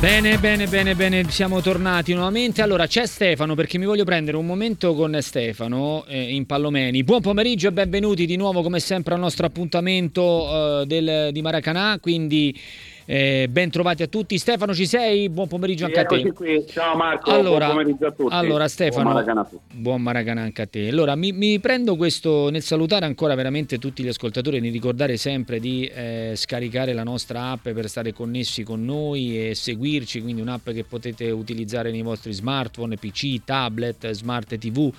Bene, 0.00 0.38
bene, 0.38 0.68
bene, 0.68 0.94
bene, 0.94 1.28
siamo 1.28 1.60
tornati 1.60 2.14
nuovamente. 2.14 2.62
Allora 2.62 2.86
c'è 2.86 3.04
Stefano 3.04 3.56
perché 3.56 3.78
mi 3.78 3.84
voglio 3.84 4.04
prendere 4.04 4.36
un 4.36 4.46
momento 4.46 4.94
con 4.94 5.18
Stefano 5.20 6.04
eh, 6.06 6.32
in 6.32 6.46
Pallomeni. 6.46 7.02
Buon 7.02 7.20
pomeriggio 7.20 7.66
e 7.66 7.72
benvenuti 7.72 8.24
di 8.24 8.36
nuovo 8.36 8.62
come 8.62 8.78
sempre 8.78 9.14
al 9.14 9.20
nostro 9.20 9.46
appuntamento 9.46 10.82
eh, 10.82 10.86
del, 10.86 11.30
di 11.32 11.42
Maracanà. 11.42 11.98
Quindi 12.00 12.56
eh, 13.10 13.48
ben 13.48 13.70
trovati 13.70 14.02
a 14.02 14.06
tutti. 14.06 14.36
Stefano, 14.36 14.74
ci 14.74 14.84
sei? 14.84 15.30
Buon 15.30 15.48
pomeriggio 15.48 15.86
sì, 15.86 15.94
anche 15.94 16.14
a 16.14 16.18
te. 16.18 16.32
Qui. 16.32 16.66
Ciao 16.68 16.94
Marco, 16.94 17.30
allora, 17.30 17.64
buon 17.64 17.78
pomeriggio 17.78 18.06
a 18.06 18.10
tutti. 18.12 18.34
Allora, 18.34 18.68
Stefano, 18.68 19.24
buon 19.72 20.02
Maracanà 20.02 20.42
anche 20.42 20.60
a 20.60 20.66
te. 20.66 20.88
Allora, 20.88 21.14
mi, 21.14 21.32
mi, 21.32 21.58
prendo 21.58 21.96
questo 21.96 22.50
nel 22.50 22.60
salutare 22.60 23.06
ancora 23.06 23.34
veramente 23.34 23.78
tutti 23.78 24.02
gli 24.02 24.08
ascoltatori 24.08 24.58
e 24.58 24.60
di 24.60 24.68
ricordare 24.68 25.16
sempre 25.16 25.58
di 25.58 25.86
eh, 25.86 26.32
scaricare 26.36 26.92
la 26.92 27.02
nostra 27.02 27.52
app 27.52 27.70
per 27.70 27.88
stare 27.88 28.12
connessi 28.12 28.62
con 28.62 28.84
noi 28.84 29.48
e 29.48 29.54
seguirci, 29.54 30.20
quindi 30.20 30.42
un'app 30.42 30.68
che 30.68 30.84
potete 30.84 31.30
utilizzare 31.30 31.90
nei 31.90 32.02
vostri 32.02 32.34
smartphone, 32.34 32.98
PC, 32.98 33.42
tablet, 33.42 34.10
smart 34.10 34.58
TV 34.58 34.92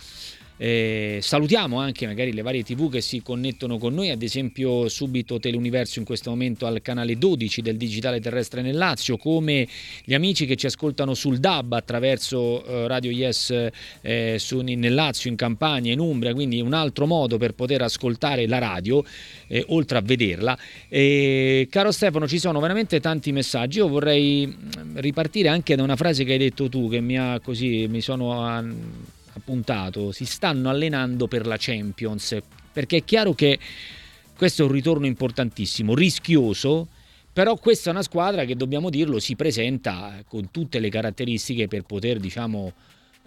eh, 0.61 1.19
salutiamo 1.21 1.79
anche 1.79 2.05
magari 2.05 2.33
le 2.33 2.41
varie 2.41 2.63
tv 2.63 2.91
che 2.91 2.99
si 2.99 3.21
connettono 3.21 3.77
con 3.77 3.93
noi, 3.93 4.09
ad 4.09 4.21
esempio 4.21 4.89
subito 4.89 5.39
Teleuniverso 5.39 5.99
in 5.99 6.05
questo 6.05 6.31
momento 6.31 6.65
al 6.65 6.81
canale 6.81 7.17
12 7.17 7.61
del 7.61 7.77
digitale 7.77 8.19
terrestre 8.19 8.61
nel 8.61 8.75
Lazio, 8.75 9.15
come 9.15 9.65
gli 10.03 10.13
amici 10.13 10.45
che 10.45 10.57
ci 10.57 10.65
ascoltano 10.65 11.13
sul 11.13 11.37
DAB 11.37 11.71
attraverso 11.71 12.65
eh, 12.65 12.87
Radio 12.87 13.09
Yes 13.09 13.55
eh, 14.01 14.35
su, 14.37 14.59
nel 14.59 14.93
Lazio, 14.93 15.29
in 15.29 15.37
Campania, 15.37 15.93
in 15.93 15.99
Umbria, 15.99 16.33
quindi 16.33 16.59
un 16.59 16.73
altro 16.73 17.05
modo 17.05 17.37
per 17.37 17.53
poter 17.53 17.81
ascoltare 17.81 18.45
la 18.45 18.57
radio 18.57 19.01
eh, 19.47 19.63
oltre 19.69 19.97
a 19.97 20.01
vederla. 20.01 20.57
caro 21.69 21.91
Stefano, 21.91 22.27
ci 22.27 22.37
sono 22.37 22.59
veramente 22.59 22.99
tanti 22.99 23.31
messaggi, 23.31 23.77
io 23.77 23.87
vorrei 23.87 24.45
mm, 24.45 24.97
ripartire 24.97 25.47
anche 25.47 25.77
da 25.77 25.83
una 25.83 25.95
frase 25.95 26.25
che 26.25 26.33
hai 26.33 26.37
detto 26.37 26.67
tu 26.67 26.89
che 26.89 26.99
mi 26.99 27.17
ha 27.17 27.39
così, 27.39 27.87
mi 27.87 28.01
sono... 28.01 28.43
A, 28.43 28.61
appuntato, 29.49 30.11
si 30.11 30.25
stanno 30.25 30.69
allenando 30.69 31.27
per 31.27 31.47
la 31.47 31.55
Champions, 31.57 32.37
perché 32.71 32.97
è 32.97 33.03
chiaro 33.03 33.33
che 33.33 33.57
questo 34.37 34.61
è 34.61 34.65
un 34.65 34.71
ritorno 34.71 35.07
importantissimo, 35.07 35.95
rischioso, 35.95 36.87
però 37.33 37.55
questa 37.55 37.89
è 37.89 37.93
una 37.93 38.03
squadra 38.03 38.45
che 38.45 38.55
dobbiamo 38.55 38.91
dirlo 38.91 39.19
si 39.19 39.35
presenta 39.35 40.23
con 40.27 40.51
tutte 40.51 40.79
le 40.79 40.89
caratteristiche 40.89 41.67
per 41.67 41.83
poter 41.83 42.19
diciamo 42.19 42.73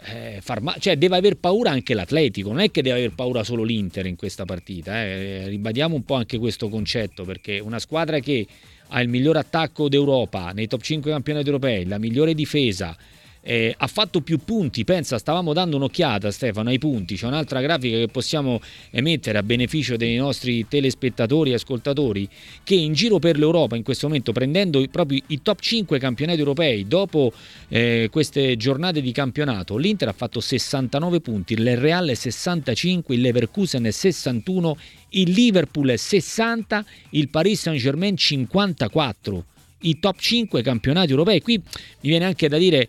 eh, 0.05 0.43
ma- 0.61 0.75
cioè 0.79 0.99
deve 0.99 1.17
aver 1.17 1.37
paura 1.37 1.71
anche 1.71 1.95
l'Atletico 1.95 2.49
non 2.51 2.59
è 2.59 2.73
che 2.73 2.83
deve 2.83 2.99
aver 2.99 3.15
paura 3.15 3.45
solo 3.45 3.63
l'Inter 3.63 4.07
in 4.07 4.17
questa 4.17 4.45
partita 4.45 5.05
eh. 5.05 5.47
ribadiamo 5.47 5.95
un 5.95 6.03
po' 6.03 6.15
anche 6.15 6.37
questo 6.39 6.69
concetto 6.69 7.25
perché 7.25 7.61
una 7.61 7.79
squadra 7.79 8.19
che 8.19 8.45
ha 8.89 9.01
il 9.01 9.09
miglior 9.09 9.37
attacco 9.37 9.89
d'Europa 9.89 10.51
nei 10.51 10.67
top 10.67 10.83
5 10.83 11.11
campionati 11.11 11.47
europei 11.47 11.87
la 11.87 11.99
migliore 11.99 12.35
difesa 12.35 12.97
eh, 13.43 13.75
ha 13.77 13.87
fatto 13.89 14.21
più 14.21 14.39
punti, 14.39 14.85
pensa, 14.85 15.19
stavamo 15.19 15.53
dando 15.53 15.77
un'occhiata 15.77 16.31
Stefano 16.31 16.71
ai 16.71 16.79
punti, 16.79 17.17
c'è 17.17 17.27
un'altra 17.27 17.61
grafica 17.61 17.99
che 17.99 18.09
possiamo 18.09 18.61
emettere 18.91 19.39
a 19.39 19.43
beneficio 19.43 19.97
dei 19.97 20.17
nostri 20.17 20.67
telespettatori 20.69 21.51
e 21.51 21.55
ascoltatori, 21.55 22.29
che 22.63 22.75
in 22.75 22.93
giro 22.93 23.19
per 23.19 23.37
l'Europa 23.37 23.77
in 23.77 23.83
questo 23.83 24.07
momento 24.07 24.33
prendendo 24.33 24.85
proprio 24.91 25.21
i 25.27 25.43
top 25.43 25.61
5 25.61 25.99
campionati 25.99 26.39
europei 26.39 26.87
dopo 26.87 27.33
eh, 27.69 28.09
queste 28.11 28.57
giornate 28.57 29.01
di 29.01 29.11
campionato, 29.11 29.77
l'Inter 29.77 30.09
ha 30.09 30.13
fatto 30.13 30.41
69 30.41 31.21
punti, 31.21 31.55
il 31.55 31.77
Real 31.77 32.11
65, 32.15 33.15
il 33.15 33.21
Leverkusen 33.21 33.91
61, 33.91 34.77
il 35.11 35.31
Liverpool 35.31 35.93
60, 35.97 36.85
il 37.11 37.29
Paris 37.29 37.61
Saint-Germain 37.61 38.17
54 38.17 39.47
i 39.85 39.99
top 39.99 40.17
5 40.17 40.63
campionati 40.63 41.11
europei. 41.11 41.41
Qui 41.41 41.59
mi 41.59 42.09
viene 42.09 42.25
anche 42.25 42.49
da 42.49 42.57
dire 42.57 42.89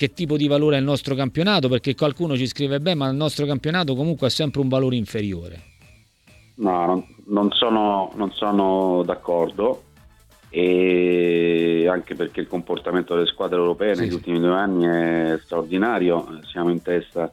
che 0.00 0.14
tipo 0.14 0.38
di 0.38 0.48
valore 0.48 0.76
ha 0.76 0.78
il 0.78 0.84
nostro 0.86 1.14
campionato, 1.14 1.68
perché 1.68 1.94
qualcuno 1.94 2.34
ci 2.34 2.46
scrive, 2.46 2.80
beh, 2.80 2.94
ma 2.94 3.10
il 3.10 3.16
nostro 3.16 3.44
campionato 3.44 3.94
comunque 3.94 4.28
ha 4.28 4.30
sempre 4.30 4.62
un 4.62 4.68
valore 4.68 4.96
inferiore. 4.96 5.60
No, 6.54 6.86
non, 6.86 7.06
non, 7.26 7.50
sono, 7.52 8.10
non 8.14 8.32
sono, 8.32 9.02
d'accordo, 9.04 9.82
e 10.48 11.86
anche 11.86 12.14
perché 12.14 12.40
il 12.40 12.46
comportamento 12.46 13.14
delle 13.14 13.26
squadre 13.26 13.58
europee 13.58 13.94
sì, 13.94 14.00
negli 14.00 14.08
sì. 14.08 14.14
ultimi 14.14 14.40
due 14.40 14.54
anni 14.54 14.86
è 14.86 15.38
straordinario, 15.42 16.40
siamo 16.50 16.70
in 16.70 16.80
testa 16.80 17.30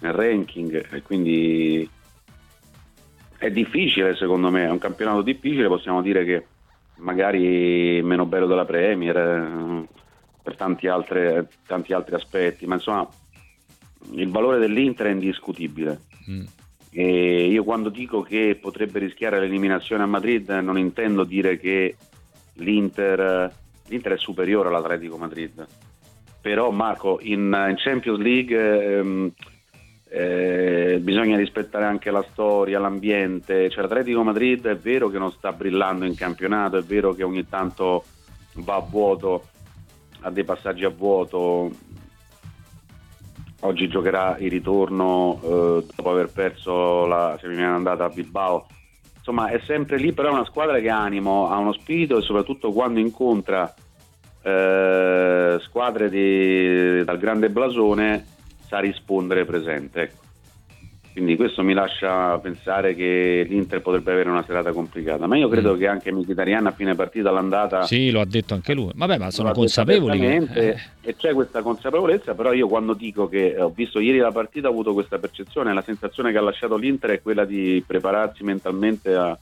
nel 0.00 0.14
ranking 0.14 0.94
e 0.94 1.02
quindi 1.02 1.86
è 3.36 3.50
difficile 3.50 4.16
secondo 4.16 4.50
me, 4.50 4.64
è 4.64 4.70
un 4.70 4.78
campionato 4.78 5.20
difficile, 5.20 5.68
possiamo 5.68 6.00
dire 6.00 6.24
che 6.24 6.46
magari 6.96 8.00
meno 8.02 8.24
bello 8.24 8.46
della 8.46 8.64
Premier, 8.64 9.86
per 10.46 10.54
tanti, 10.54 10.86
altre, 10.86 11.48
tanti 11.66 11.92
altri 11.92 12.14
aspetti, 12.14 12.66
ma 12.66 12.74
insomma 12.74 13.08
il 14.12 14.30
valore 14.30 14.60
dell'Inter 14.60 15.08
è 15.08 15.10
indiscutibile. 15.10 16.02
Mm. 16.30 16.44
E 16.92 17.48
io 17.48 17.64
quando 17.64 17.88
dico 17.88 18.22
che 18.22 18.56
potrebbe 18.60 19.00
rischiare 19.00 19.40
l'eliminazione 19.40 20.04
a 20.04 20.06
Madrid 20.06 20.48
non 20.50 20.78
intendo 20.78 21.24
dire 21.24 21.58
che 21.58 21.96
l'Inter, 22.54 23.52
l'Inter 23.88 24.12
è 24.12 24.18
superiore 24.18 24.68
all'Atletico 24.68 25.16
Madrid. 25.16 25.66
Però 26.40 26.70
Marco, 26.70 27.18
in, 27.22 27.52
in 27.68 27.74
Champions 27.76 28.20
League 28.20 28.98
ehm, 28.98 29.32
eh, 30.08 31.00
bisogna 31.02 31.36
rispettare 31.36 31.86
anche 31.86 32.12
la 32.12 32.24
storia, 32.30 32.78
l'ambiente. 32.78 33.68
Cioè, 33.68 33.82
L'Atletico 33.82 34.22
Madrid 34.22 34.64
è 34.64 34.76
vero 34.76 35.08
che 35.08 35.18
non 35.18 35.32
sta 35.32 35.50
brillando 35.50 36.04
in 36.04 36.14
campionato, 36.14 36.76
è 36.76 36.82
vero 36.82 37.14
che 37.14 37.24
ogni 37.24 37.48
tanto 37.48 38.04
va 38.58 38.76
a 38.76 38.86
vuoto 38.88 39.48
ha 40.20 40.30
dei 40.30 40.44
passaggi 40.44 40.84
a 40.84 40.90
vuoto. 40.90 41.70
Oggi 43.60 43.88
giocherà 43.88 44.36
il 44.38 44.50
ritorno 44.50 45.40
eh, 45.42 45.86
dopo 45.94 46.10
aver 46.10 46.30
perso 46.30 47.06
la 47.06 47.36
semifinale 47.40 47.74
andata 47.74 48.04
a 48.04 48.08
Bilbao. 48.08 48.66
Insomma, 49.16 49.48
è 49.48 49.60
sempre 49.66 49.98
lì, 49.98 50.12
però 50.12 50.28
è 50.28 50.32
una 50.32 50.44
squadra 50.44 50.78
che 50.78 50.88
ha 50.88 51.00
animo, 51.00 51.48
ha 51.48 51.56
uno 51.56 51.72
spirito 51.72 52.18
e 52.18 52.22
soprattutto 52.22 52.70
quando 52.72 53.00
incontra 53.00 53.74
eh, 54.42 55.58
squadre 55.62 56.08
di, 56.08 57.02
dal 57.02 57.18
grande 57.18 57.50
blasone 57.50 58.24
sa 58.68 58.78
rispondere 58.78 59.44
presente. 59.44 60.02
Ecco. 60.02 60.25
Quindi 61.16 61.36
questo 61.36 61.62
mi 61.62 61.72
lascia 61.72 62.38
pensare 62.40 62.94
che 62.94 63.46
l'Inter 63.48 63.80
potrebbe 63.80 64.12
avere 64.12 64.28
una 64.28 64.44
serata 64.44 64.70
complicata. 64.72 65.26
Ma 65.26 65.38
io 65.38 65.48
credo 65.48 65.74
mm. 65.74 65.78
che 65.78 65.86
anche 65.86 66.12
Mkhitaryan 66.12 66.66
a 66.66 66.72
fine 66.72 66.94
partita 66.94 67.30
all'andata... 67.30 67.84
Sì, 67.84 68.10
lo 68.10 68.20
ha 68.20 68.26
detto 68.26 68.52
anche 68.52 68.74
lui. 68.74 68.90
Vabbè, 68.94 69.16
ma 69.16 69.30
sono 69.30 69.50
consapevoli. 69.52 70.18
Che... 70.18 70.76
E 71.00 71.16
c'è 71.16 71.32
questa 71.32 71.62
consapevolezza, 71.62 72.34
però 72.34 72.52
io 72.52 72.68
quando 72.68 72.92
dico 72.92 73.30
che 73.30 73.56
ho 73.58 73.72
visto 73.74 73.98
ieri 73.98 74.18
la 74.18 74.30
partita 74.30 74.68
ho 74.68 74.72
avuto 74.72 74.92
questa 74.92 75.18
percezione, 75.18 75.72
la 75.72 75.80
sensazione 75.80 76.32
che 76.32 76.36
ha 76.36 76.42
lasciato 76.42 76.76
l'Inter 76.76 77.12
è 77.12 77.22
quella 77.22 77.46
di 77.46 77.82
prepararsi 77.86 78.44
mentalmente 78.44 79.14
a, 79.14 79.38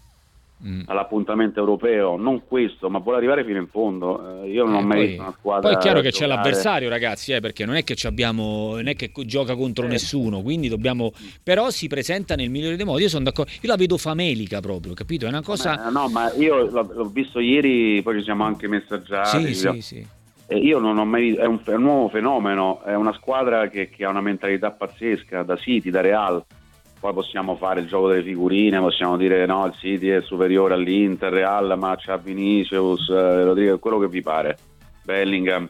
mm. 0.66 0.82
all'appuntamento 0.86 1.60
europeo, 1.60 2.16
non 2.16 2.44
questo, 2.46 2.88
ma 2.88 2.98
vuole 2.98 3.18
arrivare 3.18 3.44
fino 3.44 3.58
in 3.58 3.68
fondo. 3.68 4.42
Eh, 4.42 4.50
io 4.50 4.64
non 4.64 4.74
eh, 4.74 4.78
ho 4.78 4.82
mai 4.82 4.96
poi, 4.96 5.06
visto 5.06 5.22
una 5.22 5.34
squadra. 5.38 5.68
Poi 5.68 5.78
è 5.78 5.80
chiaro 5.80 6.00
che 6.00 6.10
giocare. 6.10 6.30
c'è 6.30 6.36
l'avversario, 6.36 6.88
ragazzi, 6.88 7.32
eh, 7.32 7.40
perché 7.40 7.64
non 7.64 7.76
è 7.76 7.84
che 7.84 7.94
abbiamo, 8.06 8.72
non 8.74 8.88
è 8.88 8.96
che 8.96 9.10
gioca 9.24 9.54
contro 9.54 9.84
eh. 9.86 9.88
nessuno, 9.88 10.42
quindi 10.42 10.68
dobbiamo. 10.68 11.12
Però 11.42 11.70
si 11.70 11.86
presenta 11.88 12.34
nel 12.34 12.50
migliore 12.50 12.76
dei 12.76 12.84
modi. 12.84 13.02
Io 13.02 13.08
sono 13.08 13.24
d'accordo, 13.24 13.50
io 13.60 13.68
la 13.68 13.76
vedo 13.76 13.96
famelica 13.96 14.60
proprio, 14.60 14.94
capito? 14.94 15.26
È 15.26 15.28
una 15.28 15.42
cosa. 15.42 15.90
No, 15.90 16.08
ma 16.08 16.32
io 16.34 16.68
l'ho 16.70 17.10
visto 17.12 17.40
ieri, 17.40 18.02
poi 18.02 18.18
ci 18.18 18.24
siamo 18.24 18.44
anche 18.44 18.68
messaggiati. 18.68 19.54
Sì, 19.54 19.54
sì, 19.54 19.80
sì. 19.80 20.06
Io 20.50 20.78
non 20.78 20.98
ho 20.98 21.04
mai 21.04 21.22
visto, 21.22 21.40
è 21.40 21.46
un, 21.46 21.60
è 21.64 21.74
un 21.74 21.82
nuovo 21.82 22.08
fenomeno, 22.08 22.82
è 22.82 22.94
una 22.94 23.14
squadra 23.14 23.68
che, 23.68 23.88
che 23.88 24.04
ha 24.04 24.10
una 24.10 24.20
mentalità 24.20 24.70
pazzesca, 24.70 25.42
da 25.42 25.56
City, 25.56 25.90
da 25.90 26.00
Real 26.02 26.44
poi 27.04 27.12
possiamo 27.12 27.54
fare 27.56 27.80
il 27.80 27.86
gioco 27.86 28.08
delle 28.08 28.22
figurine, 28.22 28.78
possiamo 28.78 29.18
dire 29.18 29.44
no, 29.44 29.66
il 29.66 29.74
City 29.74 30.08
è 30.08 30.22
superiore 30.22 30.72
all'Inter, 30.72 31.30
Real, 31.30 31.76
ma 31.76 31.94
c'ha 31.98 32.16
Vinicius, 32.16 33.10
eh, 33.10 33.44
Rodrigo, 33.44 33.78
quello 33.78 33.98
che 33.98 34.08
vi 34.08 34.22
pare, 34.22 34.56
Bellingham, 35.02 35.68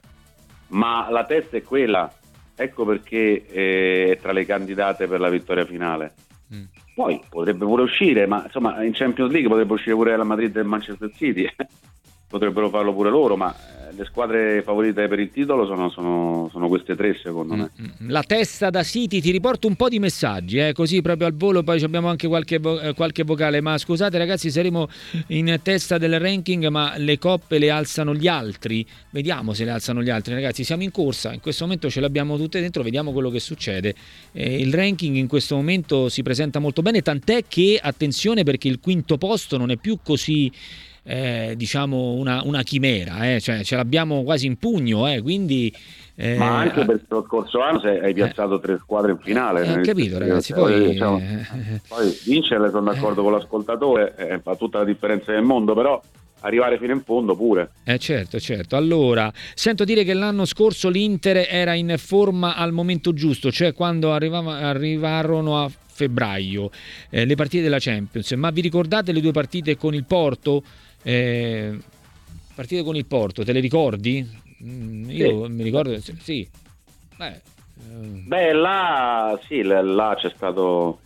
ma 0.68 1.10
la 1.10 1.24
testa 1.24 1.56
è 1.56 1.62
quella, 1.64 2.08
ecco 2.54 2.84
perché 2.84 3.46
eh, 3.48 4.12
è 4.12 4.18
tra 4.22 4.30
le 4.30 4.46
candidate 4.46 5.08
per 5.08 5.18
la 5.18 5.28
vittoria 5.28 5.64
finale. 5.64 6.14
Mm. 6.54 6.64
Poi 6.94 7.20
potrebbe 7.28 7.64
pure 7.64 7.82
uscire, 7.82 8.26
ma 8.26 8.44
insomma 8.44 8.84
in 8.84 8.92
Champions 8.92 9.32
League 9.32 9.48
potrebbe 9.48 9.72
uscire 9.72 9.96
pure 9.96 10.16
la 10.16 10.22
Madrid 10.22 10.56
e 10.56 10.60
il 10.60 10.68
Manchester 10.68 11.10
City, 11.16 11.50
potrebbero 12.28 12.68
farlo 12.68 12.92
pure 12.92 13.10
loro, 13.10 13.36
ma 13.36 13.54
le 13.96 14.04
squadre 14.04 14.62
favorite 14.62 15.06
per 15.08 15.18
il 15.18 15.30
titolo 15.30 15.66
sono, 15.66 15.88
sono, 15.88 16.48
sono 16.50 16.68
queste 16.68 16.96
tre 16.96 17.16
secondo 17.22 17.54
me. 17.54 17.70
Mm, 17.80 17.84
mm. 17.84 18.10
La 18.10 18.22
testa 18.22 18.70
da 18.70 18.82
City, 18.82 19.20
ti 19.20 19.30
riporto 19.30 19.66
un 19.66 19.76
po' 19.76 19.88
di 19.88 19.98
messaggi, 19.98 20.58
eh, 20.58 20.72
così 20.72 21.00
proprio 21.00 21.26
al 21.26 21.34
volo, 21.34 21.62
poi 21.62 21.82
abbiamo 21.82 22.08
anche 22.08 22.26
qualche, 22.26 22.56
eh, 22.56 22.94
qualche, 22.94 23.22
vocale, 23.22 23.60
ma 23.60 23.78
scusate 23.78 24.18
ragazzi 24.18 24.50
saremo 24.50 24.88
in 25.28 25.58
testa 25.62 25.98
del 25.98 26.18
ranking, 26.18 26.66
ma 26.68 26.94
le 26.96 27.18
coppe 27.18 27.58
le 27.58 27.70
alzano 27.70 28.14
gli 28.14 28.26
altri, 28.26 28.86
vediamo 29.10 29.52
se 29.52 29.64
le 29.64 29.70
alzano 29.70 30.02
gli 30.02 30.10
altri 30.10 30.34
ragazzi, 30.34 30.64
siamo 30.64 30.82
in 30.82 30.90
corsa, 30.90 31.32
in 31.32 31.40
questo 31.40 31.64
momento 31.64 31.88
ce 31.88 32.00
le 32.00 32.06
abbiamo 32.06 32.36
tutte 32.36 32.60
dentro, 32.60 32.82
vediamo 32.82 33.12
quello 33.12 33.30
che 33.30 33.40
succede. 33.40 33.94
Eh, 34.32 34.60
il 34.60 34.72
ranking 34.72 35.16
in 35.16 35.28
questo 35.28 35.54
momento 35.54 36.08
si 36.08 36.22
presenta 36.22 36.58
molto 36.58 36.82
bene, 36.82 37.02
tant'è 37.02 37.44
che 37.46 37.78
attenzione 37.80 38.42
perché 38.42 38.68
il 38.68 38.80
quinto 38.80 39.18
posto 39.18 39.56
non 39.56 39.70
è 39.70 39.76
più 39.76 39.98
così 40.02 40.50
eh, 41.04 41.54
diciamo 41.56 42.12
una, 42.12 42.42
una 42.44 42.62
chimera, 42.62 43.34
eh, 43.34 43.40
cioè 43.40 43.62
ce 43.62 43.76
l'abbiamo 43.76 44.22
quasi 44.24 44.46
in 44.46 44.56
pugno, 44.56 45.08
eh, 45.08 45.22
quindi... 45.22 45.72
Eh, 46.16 46.36
Ma 46.36 46.58
anche 46.58 46.84
per 46.84 47.00
lo 47.08 47.24
scorso 47.26 47.60
anno 47.60 47.80
hai 47.80 48.10
eh. 48.10 48.12
piazzato 48.12 48.60
tre 48.60 48.78
squadre 48.80 49.12
in 49.12 49.18
finale. 49.18 49.68
Ho 49.68 49.80
capito 49.80 50.18
ragazzi, 50.18 50.52
poi... 50.52 50.90
Diciamo, 50.90 51.20
poi 51.88 52.18
vincerle 52.24 52.70
sono 52.70 52.92
d'accordo 52.92 53.22
con 53.22 53.32
l'ascoltatore, 53.32 54.40
fa 54.42 54.54
tutta 54.54 54.78
la 54.78 54.84
differenza 54.84 55.32
del 55.32 55.42
mondo, 55.42 55.74
però 55.74 56.00
arrivare 56.40 56.78
fino 56.78 56.92
in 56.92 57.02
fondo 57.02 57.34
pure. 57.34 57.70
Eh 57.84 57.98
certo, 57.98 58.38
certo. 58.38 58.76
Allora, 58.76 59.32
sento 59.54 59.84
dire 59.84 60.04
che 60.04 60.14
l'anno 60.14 60.44
scorso 60.44 60.88
l'Inter 60.88 61.46
era 61.50 61.74
in 61.74 61.94
forma 61.98 62.54
al 62.54 62.72
momento 62.72 63.12
giusto, 63.12 63.50
cioè 63.50 63.72
quando 63.72 64.12
arrivava, 64.12 64.58
arrivarono 64.58 65.62
a 65.62 65.70
febbraio 65.94 66.70
eh, 67.10 67.24
le 67.24 67.34
partite 67.34 67.62
della 67.62 67.78
Champions, 67.78 68.30
ma 68.32 68.50
vi 68.50 68.60
ricordate 68.60 69.12
le 69.12 69.20
due 69.20 69.32
partite 69.32 69.76
con 69.76 69.94
il 69.94 70.04
Porto? 70.04 70.62
Eh, 71.04 71.78
partite 72.54 72.82
con 72.82 72.96
il 72.96 73.06
Porto, 73.06 73.44
te 73.44 73.52
le 73.52 73.60
ricordi? 73.60 74.26
Mm, 74.64 75.10
io 75.10 75.44
sì. 75.44 75.52
mi 75.52 75.62
ricordo, 75.62 76.00
sì. 76.00 76.48
Beh, 77.16 77.28
eh. 77.28 77.42
Beh 78.26 78.52
là, 78.52 79.38
sì, 79.46 79.62
là 79.62 80.16
c'è 80.18 80.32
stato 80.34 80.98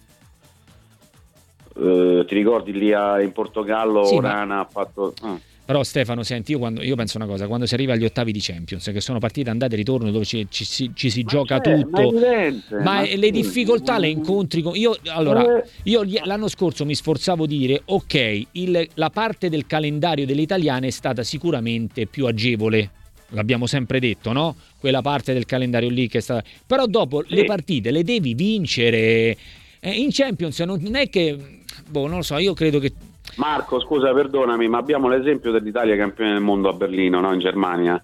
eh, 1.80 2.24
ti 2.26 2.34
ricordi 2.34 2.72
lì 2.72 2.92
a, 2.92 3.20
in 3.20 3.32
Portogallo 3.32 4.04
sì, 4.04 4.16
Orana 4.16 4.54
ma... 4.56 4.60
ha 4.60 4.64
fatto... 4.64 5.14
Ah. 5.22 5.38
Però 5.69 5.82
Stefano, 5.82 6.23
senti, 6.23 6.53
io, 6.53 6.59
quando, 6.59 6.82
io, 6.82 6.97
penso 6.97 7.19
una 7.19 7.26
cosa, 7.26 7.47
quando 7.47 7.67
si 7.67 7.75
arriva 7.75 7.93
agli 7.93 8.06
ottavi 8.06 8.32
di 8.32 8.41
Champions, 8.41 8.88
che 8.91 9.03
sono 9.03 9.19
partite 9.19 9.50
andate 9.50 9.75
e 9.75 9.76
ritorno 9.76 10.11
dove 10.11 10.25
ci, 10.25 10.47
ci, 10.49 10.65
ci, 10.65 10.93
ci 10.94 11.11
si 11.11 11.20
ma 11.25 11.31
gioca 11.31 11.61
tutto, 11.61 11.91
ma, 11.91 12.09
evidente, 12.09 12.75
ma, 12.76 12.82
ma 12.82 13.03
le 13.03 13.31
difficoltà 13.31 13.99
le 13.99 14.09
incontri 14.09 14.62
con... 14.62 14.75
Io, 14.75 14.97
allora, 15.09 15.62
io 15.82 16.06
l'anno 16.25 16.49
scorso 16.49 16.87
mi 16.87 16.94
sforzavo 16.94 17.44
di 17.44 17.59
dire, 17.59 17.82
ok, 17.85 18.43
il, 18.53 18.88
la 18.94 19.11
parte 19.11 19.50
del 19.50 19.67
calendario 19.67 20.25
delle 20.25 20.41
italiane 20.41 20.87
è 20.87 20.91
stata 20.91 21.23
sicuramente 21.23 22.06
più 22.06 22.25
agevole, 22.25 22.91
l'abbiamo 23.32 23.67
sempre 23.67 24.00
detto, 24.00 24.32
no? 24.32 24.56
Quella 24.79 25.03
parte 25.03 25.35
del 25.35 25.44
calendario 25.44 25.91
lì 25.91 26.09
che 26.09 26.17
è 26.17 26.23
stata... 26.23 26.43
Però 26.67 26.87
dopo 26.87 27.23
sì. 27.29 27.35
le 27.35 27.44
partite 27.44 27.91
le 27.91 28.05
devi 28.05 28.32
vincere. 28.32 29.37
Eh, 29.81 29.91
in 29.91 30.09
Champions 30.12 30.61
non 30.61 30.94
è 30.94 31.11
che 31.11 31.37
boh, 31.88 32.06
non 32.06 32.17
lo 32.19 32.23
so, 32.23 32.38
io 32.38 32.55
credo 32.55 32.79
che... 32.79 32.93
Marco, 33.36 33.80
scusa, 33.80 34.12
perdonami, 34.12 34.69
ma 34.69 34.78
abbiamo 34.78 35.08
l'esempio 35.08 35.50
dell'Italia 35.50 35.96
campione 35.96 36.32
del 36.32 36.42
mondo 36.42 36.69
a 36.69 36.72
Berlino, 36.72 37.20
no? 37.20 37.32
in 37.32 37.40
Germania. 37.40 38.02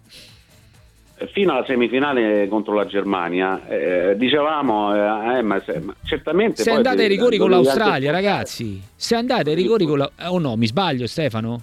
Eh, 1.17 1.29
fino 1.29 1.53
alla 1.53 1.65
semifinale 1.65 2.49
contro 2.49 2.75
la 2.75 2.87
Germania, 2.87 3.67
eh, 3.69 4.17
dicevamo, 4.17 4.95
eh, 4.95 5.39
eh 5.39 5.43
ma, 5.43 5.61
se, 5.65 5.79
ma 5.81 5.95
certamente... 6.05 6.63
Se 6.63 6.71
andate 6.71 7.03
ai 7.03 7.09
rigori 7.09 7.37
con 7.39 7.51
l'Australia, 7.51 8.11
ragazzi, 8.11 8.83
se 8.95 9.15
andate 9.15 9.51
ai 9.51 9.57
rigori 9.57 9.87
con 9.87 9.99
la... 9.99 10.11
Oh 10.27 10.39
no, 10.39 10.57
mi 10.57 10.67
sbaglio 10.67 11.07
Stefano? 11.07 11.63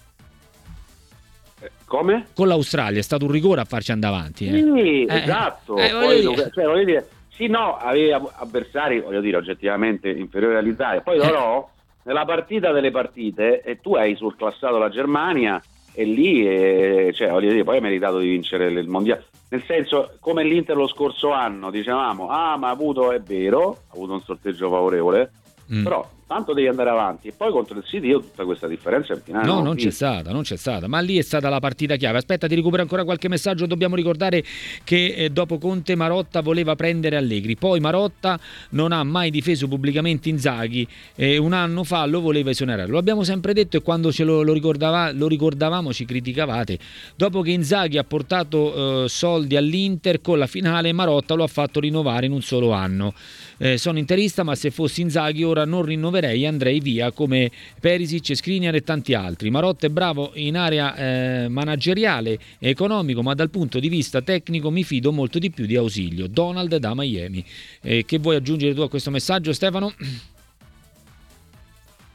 Come? 1.92 2.28
Con 2.34 2.48
l'Australia 2.48 3.00
è 3.00 3.04
stato 3.04 3.26
un 3.26 3.32
rigore 3.32 3.60
a 3.60 3.66
farci 3.66 3.92
andare 3.92 4.16
avanti. 4.16 4.48
Eh. 4.48 4.52
Sì, 4.52 5.04
eh, 5.04 5.16
esatto. 5.18 5.76
Eh, 5.76 5.90
Poi. 5.90 6.24
Cioè, 6.54 6.64
voglio 6.64 6.86
dire, 6.86 7.10
sì, 7.36 7.48
no, 7.48 7.76
aveva 7.76 8.22
avversari, 8.38 9.02
voglio 9.02 9.20
dire, 9.20 9.36
oggettivamente 9.36 10.10
inferiori 10.10 10.56
all'Italia. 10.56 11.02
Poi 11.02 11.20
però 11.20 11.70
nella 12.04 12.26
partita 12.26 12.72
delle 12.72 12.92
partite 12.92 13.62
e 13.62 13.80
tu 13.80 13.96
hai 13.96 14.16
surclassato 14.16 14.78
la 14.78 14.90
Germania 14.90 15.62
e 15.94 16.04
lì 16.06 16.48
eh, 16.48 17.12
cioè, 17.14 17.38
dire, 17.40 17.64
poi 17.64 17.76
hai 17.76 17.82
meritato 17.82 18.20
di 18.20 18.30
vincere 18.30 18.68
il 18.68 18.88
mondiale 18.88 19.26
nel 19.50 19.64
senso 19.64 20.16
come 20.20 20.44
l'Inter 20.44 20.76
lo 20.76 20.88
scorso 20.88 21.32
anno 21.32 21.70
dicevamo 21.70 22.30
ah 22.30 22.56
ma 22.58 22.68
ha 22.68 22.72
avuto 22.72 23.12
è 23.12 23.20
vero 23.20 23.84
ha 23.90 23.94
avuto 23.94 24.14
un 24.14 24.22
sorteggio 24.22 24.70
favorevole 24.70 25.32
mm. 25.74 25.84
però 25.84 26.10
tanto 26.32 26.54
devi 26.54 26.70
andare 26.70 26.90
avanti. 26.90 27.28
E 27.28 27.34
poi 27.36 27.52
contro 27.52 27.78
il 27.78 27.84
City 27.84 28.08
io 28.08 28.22
tutta 28.22 28.46
questa 28.46 28.66
differenza 28.66 29.12
in 29.12 29.20
finale 29.22 29.46
no 29.46 29.62
non 29.62 29.76
c'è 29.76 29.90
stata 29.90 30.32
non 30.32 30.44
c'è 30.44 30.56
stata. 30.56 30.88
Ma 30.88 31.02
lì 31.02 31.18
è 31.18 31.22
stata 31.22 31.50
la 31.50 31.60
partita 31.60 31.98
chiave. 31.98 32.20
Aspetta 32.20 32.48
ti 32.48 32.56
recupero 32.56 32.82
ancora 32.82 33.04
qualche 33.04 33.28
messaggio. 33.28 33.66
Dobbiamo 33.66 33.98
ricordare 33.98 34.42
che 34.86 35.14
eh, 35.14 35.30
dopo 35.30 35.58
Conte 35.58 35.94
Marotta 35.96 36.40
voleva 36.40 36.76
prendere 36.76 37.18
Allegri. 37.18 37.58
Poi 37.58 37.82
Marotta 37.82 38.40
non 38.70 38.94
ha 38.94 39.04
mai 39.04 39.30
difeso 39.30 39.68
pubblicamente 39.68 40.30
Inzaghi 40.30 40.88
e 41.16 41.36
un 41.36 41.52
anno 41.52 41.84
fa 41.84 42.06
lo 42.06 42.22
voleva 42.22 42.50
esonerare. 42.50 42.90
Lo 42.90 42.98
abbiamo 42.98 43.24
sempre 43.24 43.52
detto 43.52 43.76
e 43.76 43.82
quando 43.82 44.10
ce 44.14 44.24
lo, 44.24 44.42
lo, 44.42 44.54
ricordava, 44.54 45.12
lo 45.12 45.28
ricordavamo 45.28 45.92
ci 45.92 46.06
criticavate. 46.06 46.80
Dopo 47.14 47.42
che 47.42 47.52
Inzaghi 47.52 47.98
ha 47.98 48.06
portato 48.06 49.04
eh, 49.04 49.10
soldi 49.10 49.58
all'Inter 49.58 50.22
con 50.22 50.38
la 50.38 50.48
finale 50.48 50.94
Marotta 50.94 51.34
lo 51.34 51.44
ha 51.44 51.48
fatto 51.48 51.82
rinnovare 51.82 52.28
in 52.28 52.32
un 52.32 52.42
solo 52.42 52.72
anno. 52.72 53.14
Eh, 53.58 53.78
sono 53.78 54.00
interista 54.00 54.44
ma 54.44 54.56
se 54.56 54.72
fossi 54.72 55.02
Inzaghi 55.02 55.44
ora 55.44 55.66
non 55.66 55.84
rinnoverei 55.84 56.21
andrei 56.46 56.80
via 56.80 57.12
come 57.12 57.52
Perisic, 57.80 58.36
Skriniar 58.36 58.76
e 58.76 58.82
tanti 58.82 59.14
altri. 59.14 59.50
Marotta 59.50 59.88
è 59.88 59.90
bravo 59.90 60.32
in 60.36 60.58
area 60.58 60.96
eh, 60.96 61.48
manageriale 61.48 62.38
e 62.60 62.70
economico 62.70 63.22
ma 63.22 63.34
dal 63.34 63.50
punto 63.50 63.80
di 63.80 63.90
vista 63.90 64.22
tecnico 64.22 64.70
mi 64.70 64.84
fido 64.84 65.12
molto 65.12 65.40
di 65.40 65.52
più 65.52 65.66
di 65.66 65.76
Ausilio. 65.76 66.28
Donald 66.28 66.76
da 66.76 66.94
Miami. 66.96 67.44
Eh, 67.82 68.06
che 68.06 68.20
vuoi 68.20 68.36
aggiungere 68.36 68.74
tu 68.74 68.82
a 68.82 68.90
questo 68.90 69.12
messaggio 69.12 69.54
Stefano? 69.54 69.94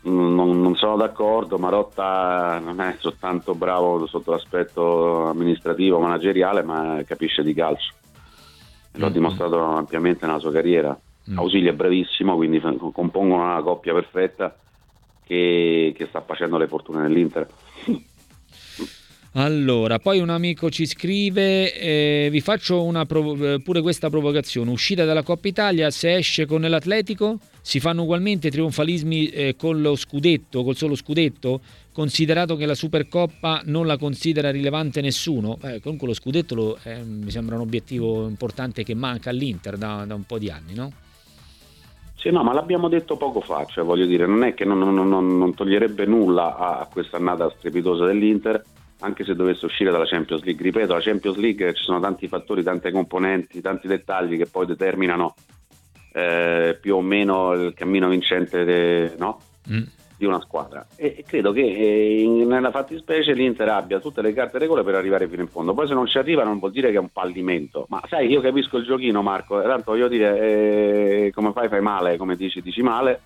Non, 0.02 0.60
non, 0.60 0.76
sono 0.76 0.96
d'accordo, 0.96 1.58
Marotta 1.58 2.60
non 2.62 2.80
è 2.80 2.94
soltanto 3.00 3.56
bravo 3.56 4.06
sotto 4.06 4.30
l'aspetto 4.30 5.26
amministrativo, 5.26 5.98
manageriale, 5.98 6.62
ma 6.62 7.02
capisce 7.04 7.42
di 7.42 7.52
calcio. 7.52 7.92
L'ho 8.92 9.06
mm-hmm. 9.06 9.12
dimostrato 9.12 9.60
ampiamente 9.60 10.24
nella 10.24 10.38
sua 10.38 10.52
carriera. 10.52 10.96
Mm. 11.30 11.38
Ausilio 11.38 11.70
è 11.70 11.74
bravissimo, 11.74 12.36
quindi 12.36 12.60
compongono 12.60 13.42
una 13.42 13.62
coppia 13.62 13.92
perfetta 13.92 14.56
che, 15.24 15.92
che 15.96 16.06
sta 16.06 16.20
facendo 16.22 16.56
le 16.56 16.68
fortune 16.68 17.02
nell'Inter. 17.02 17.48
Allora, 19.38 19.98
poi 19.98 20.20
un 20.20 20.30
amico 20.30 20.70
ci 20.70 20.86
scrive, 20.86 21.74
eh, 21.74 22.28
vi 22.30 22.40
faccio 22.40 22.90
provo- 23.06 23.54
eh, 23.54 23.60
pure 23.60 23.82
questa 23.82 24.08
provocazione, 24.08 24.70
uscita 24.70 25.04
dalla 25.04 25.22
Coppa 25.22 25.46
Italia, 25.48 25.90
se 25.90 26.14
esce 26.14 26.46
con 26.46 26.62
l'Atletico, 26.62 27.38
si 27.60 27.78
fanno 27.78 28.04
ugualmente 28.04 28.50
trionfalismi 28.50 29.28
eh, 29.28 29.54
con 29.54 29.82
lo 29.82 29.94
scudetto, 29.94 30.64
col 30.64 30.74
solo 30.74 30.94
scudetto, 30.94 31.60
considerato 31.92 32.56
che 32.56 32.64
la 32.64 32.74
Supercoppa 32.74 33.60
non 33.66 33.86
la 33.86 33.98
considera 33.98 34.50
rilevante 34.50 35.02
nessuno. 35.02 35.58
Eh, 35.62 35.80
comunque 35.80 36.06
lo 36.06 36.14
scudetto 36.14 36.54
lo, 36.54 36.78
eh, 36.84 37.02
mi 37.02 37.30
sembra 37.30 37.56
un 37.56 37.60
obiettivo 37.60 38.26
importante 38.26 38.84
che 38.84 38.94
manca 38.94 39.28
all'Inter 39.28 39.76
da, 39.76 40.06
da 40.06 40.14
un 40.14 40.24
po' 40.24 40.38
di 40.38 40.48
anni, 40.48 40.72
no? 40.72 40.90
Sì, 42.16 42.30
no, 42.30 42.42
ma 42.42 42.52
l'abbiamo 42.52 42.88
detto 42.88 43.16
poco 43.16 43.40
fa, 43.40 43.64
cioè 43.66 43.84
voglio 43.84 44.06
dire, 44.06 44.26
non 44.26 44.42
è 44.42 44.54
che 44.54 44.64
non, 44.64 44.78
non, 44.78 45.08
non, 45.08 45.38
non 45.38 45.54
toglierebbe 45.54 46.06
nulla 46.06 46.56
a, 46.56 46.88
questa 46.90 47.18
annata 47.18 47.50
strepitosa 47.50 48.06
dell'Inter, 48.06 48.62
anche 49.00 49.24
se 49.24 49.34
dovesse 49.34 49.66
uscire 49.66 49.90
dalla 49.90 50.06
Champions 50.06 50.42
League. 50.42 50.62
Ripeto, 50.62 50.94
la 50.94 51.00
Champions 51.00 51.36
League 51.36 51.74
ci 51.74 51.84
sono 51.84 52.00
tanti 52.00 52.26
fattori, 52.26 52.62
tante 52.62 52.90
componenti, 52.90 53.60
tanti 53.60 53.86
dettagli 53.86 54.38
che 54.38 54.46
poi 54.46 54.66
determinano 54.66 55.34
eh, 56.12 56.78
più 56.80 56.96
o 56.96 57.02
meno 57.02 57.52
il 57.52 57.74
cammino 57.74 58.08
vincente 58.08 58.64
de, 58.64 59.14
no? 59.18 59.38
mm 59.70 59.82
di 60.16 60.24
una 60.24 60.40
squadra. 60.40 60.86
E 60.96 61.24
credo 61.26 61.52
che 61.52 61.60
eh, 61.60 62.22
in, 62.22 62.46
nella 62.46 62.70
fattispecie 62.70 63.34
l'Inter 63.34 63.68
abbia 63.68 64.00
tutte 64.00 64.22
le 64.22 64.32
carte 64.32 64.58
regole 64.58 64.82
per 64.82 64.94
arrivare 64.94 65.28
fino 65.28 65.42
in 65.42 65.48
fondo. 65.48 65.74
Poi 65.74 65.86
se 65.86 65.94
non 65.94 66.06
ci 66.06 66.18
arriva 66.18 66.42
non 66.42 66.58
vuol 66.58 66.72
dire 66.72 66.90
che 66.90 66.96
è 66.96 67.00
un 67.00 67.10
fallimento. 67.10 67.86
Ma 67.90 68.02
sai 68.08 68.28
io 68.28 68.40
capisco 68.40 68.78
il 68.78 68.84
giochino 68.84 69.22
Marco. 69.22 69.60
Tanto 69.62 69.92
voglio 69.92 70.08
dire 70.08 70.38
eh, 71.26 71.32
come 71.34 71.52
fai 71.52 71.68
fai 71.68 71.82
male 71.82 72.16
come 72.16 72.36
dici 72.36 72.62
dici 72.62 72.82
male. 72.82 73.20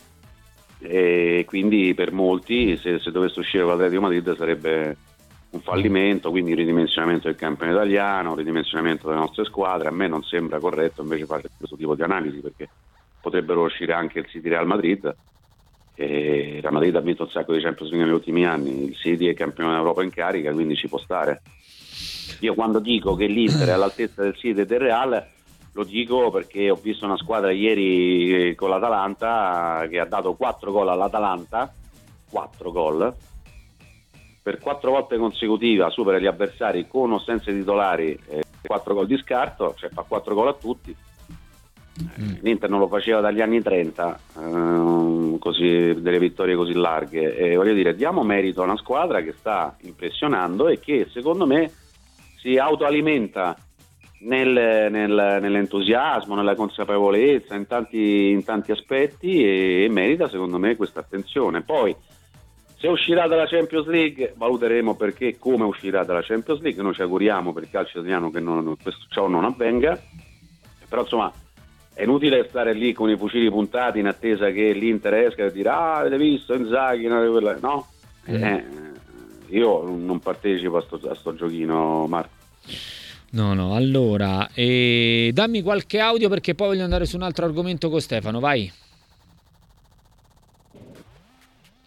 E 0.82 1.44
quindi 1.46 1.94
per 1.94 2.10
molti 2.12 2.76
se, 2.76 2.98
se 2.98 3.10
dovesse 3.10 3.40
uscire 3.40 3.64
l'Atletico 3.64 4.00
Madrid 4.00 4.36
sarebbe 4.36 4.96
un 5.50 5.60
fallimento. 5.60 6.30
Quindi 6.30 6.54
ridimensionamento 6.54 7.28
del 7.28 7.36
campione 7.36 7.72
italiano 7.72 8.34
ridimensionamento 8.34 9.06
delle 9.06 9.20
nostre 9.20 9.44
squadre. 9.44 9.88
A 9.88 9.92
me 9.92 10.08
non 10.08 10.24
sembra 10.24 10.58
corretto 10.58 11.02
invece 11.02 11.26
fare 11.26 11.42
questo 11.56 11.76
tipo 11.76 11.94
di 11.94 12.02
analisi 12.02 12.38
perché 12.38 12.68
potrebbero 13.20 13.62
uscire 13.62 13.92
anche 13.92 14.18
il 14.18 14.26
City 14.26 14.48
Real 14.48 14.66
Madrid 14.66 15.14
e 16.00 16.60
la 16.62 16.70
Madrid 16.70 16.96
ha 16.96 17.00
vinto 17.00 17.24
un 17.24 17.28
sacco 17.28 17.52
di 17.52 17.60
Champions 17.60 17.90
League 17.90 18.06
negli 18.06 18.16
ultimi 18.16 18.46
anni, 18.46 18.84
il 18.84 18.96
City 18.96 19.26
è 19.26 19.34
campione 19.34 19.72
d'Europa 19.72 20.02
in 20.02 20.08
carica, 20.08 20.50
quindi 20.50 20.74
ci 20.74 20.88
può 20.88 20.96
stare. 20.98 21.42
Io 22.40 22.54
quando 22.54 22.78
dico 22.78 23.14
che 23.14 23.26
l'Inter 23.26 23.68
è 23.68 23.72
all'altezza 23.72 24.22
del 24.22 24.34
City 24.34 24.62
e 24.62 24.64
del 24.66 24.78
Real, 24.78 25.26
lo 25.72 25.84
dico 25.84 26.30
perché 26.30 26.70
ho 26.70 26.76
visto 26.76 27.04
una 27.04 27.18
squadra 27.18 27.52
ieri 27.52 28.54
con 28.54 28.70
l'Atalanta 28.70 29.86
che 29.90 30.00
ha 30.00 30.06
dato 30.06 30.32
4 30.32 30.72
gol 30.72 30.88
all'Atalanta, 30.88 31.70
4 32.30 32.72
gol, 32.72 33.14
per 34.42 34.58
4 34.58 34.90
volte 34.90 35.18
consecutiva 35.18 35.90
supera 35.90 36.18
gli 36.18 36.26
avversari 36.26 36.88
con 36.88 37.12
o 37.12 37.18
senza 37.18 37.52
titolari, 37.52 38.18
eh, 38.26 38.42
4 38.62 38.94
gol 38.94 39.06
di 39.06 39.18
scarto, 39.18 39.74
cioè 39.76 39.90
fa 39.90 40.02
4 40.08 40.34
gol 40.34 40.48
a 40.48 40.54
tutti 40.54 40.96
Mm. 42.02 42.34
L'Inter 42.40 42.70
non 42.70 42.78
lo 42.78 42.88
faceva 42.88 43.20
dagli 43.20 43.40
anni 43.40 43.62
30, 43.62 44.20
ehm, 44.38 45.38
così, 45.38 45.94
delle 46.00 46.18
vittorie 46.18 46.56
così 46.56 46.74
larghe. 46.74 47.36
E 47.36 47.56
voglio 47.56 47.74
dire, 47.74 47.94
diamo 47.94 48.22
merito 48.22 48.62
a 48.62 48.64
una 48.64 48.76
squadra 48.76 49.22
che 49.22 49.34
sta 49.36 49.76
impressionando 49.82 50.68
e 50.68 50.78
che 50.78 51.08
secondo 51.10 51.46
me 51.46 51.70
si 52.38 52.56
autoalimenta 52.56 53.56
nel, 54.20 54.88
nel, 54.90 55.38
nell'entusiasmo, 55.40 56.34
nella 56.34 56.54
consapevolezza, 56.54 57.54
in 57.54 57.66
tanti, 57.66 58.30
in 58.30 58.44
tanti 58.44 58.72
aspetti 58.72 59.42
e, 59.42 59.84
e, 59.84 59.88
merita 59.88 60.28
secondo 60.28 60.58
me 60.58 60.76
questa 60.76 61.00
attenzione. 61.00 61.62
Poi 61.62 61.94
Se 62.76 62.88
uscirà 62.88 63.26
dalla 63.26 63.46
Champions 63.46 63.86
League 63.86 64.32
valuteremo 64.36 64.94
perché 64.94 65.28
e 65.28 65.38
come 65.38 65.64
uscirà 65.64 66.02
dalla 66.02 66.22
Champions 66.22 66.60
League, 66.60 66.82
noi 66.82 66.94
ci 66.94 67.02
auguriamo 67.02 67.52
per 67.52 67.64
il 67.64 67.70
calcio 67.70 67.98
italiano 67.98 68.30
che 68.30 68.40
non, 68.40 68.76
questo 68.82 69.04
ciò 69.10 69.28
non 69.28 69.44
avvenga, 69.44 70.00
però 70.88 71.02
insomma 71.02 71.30
è 72.00 72.04
inutile 72.04 72.46
stare 72.48 72.72
lì 72.72 72.94
con 72.94 73.10
i 73.10 73.16
fucili 73.18 73.50
puntati 73.50 73.98
in 73.98 74.06
attesa 74.06 74.50
che 74.52 74.72
l'Inter 74.72 75.12
esca 75.12 75.44
e 75.44 75.52
dire 75.52 75.68
ah 75.68 75.96
avete 75.98 76.16
visto 76.16 76.54
Inzaghi, 76.54 77.06
no? 77.06 77.88
Mm. 78.30 78.42
Eh, 78.42 78.64
io 79.48 79.82
non 79.82 80.18
partecipo 80.18 80.78
a 80.78 80.80
sto, 80.80 80.98
a 81.10 81.14
sto 81.14 81.34
giochino 81.34 82.06
Marco. 82.06 82.30
No, 83.32 83.52
no, 83.52 83.74
allora, 83.74 84.48
eh, 84.54 85.30
dammi 85.34 85.60
qualche 85.60 86.00
audio 86.00 86.30
perché 86.30 86.54
poi 86.54 86.68
voglio 86.68 86.84
andare 86.84 87.04
su 87.04 87.16
un 87.16 87.22
altro 87.22 87.44
argomento 87.44 87.90
con 87.90 88.00
Stefano, 88.00 88.40
vai. 88.40 88.72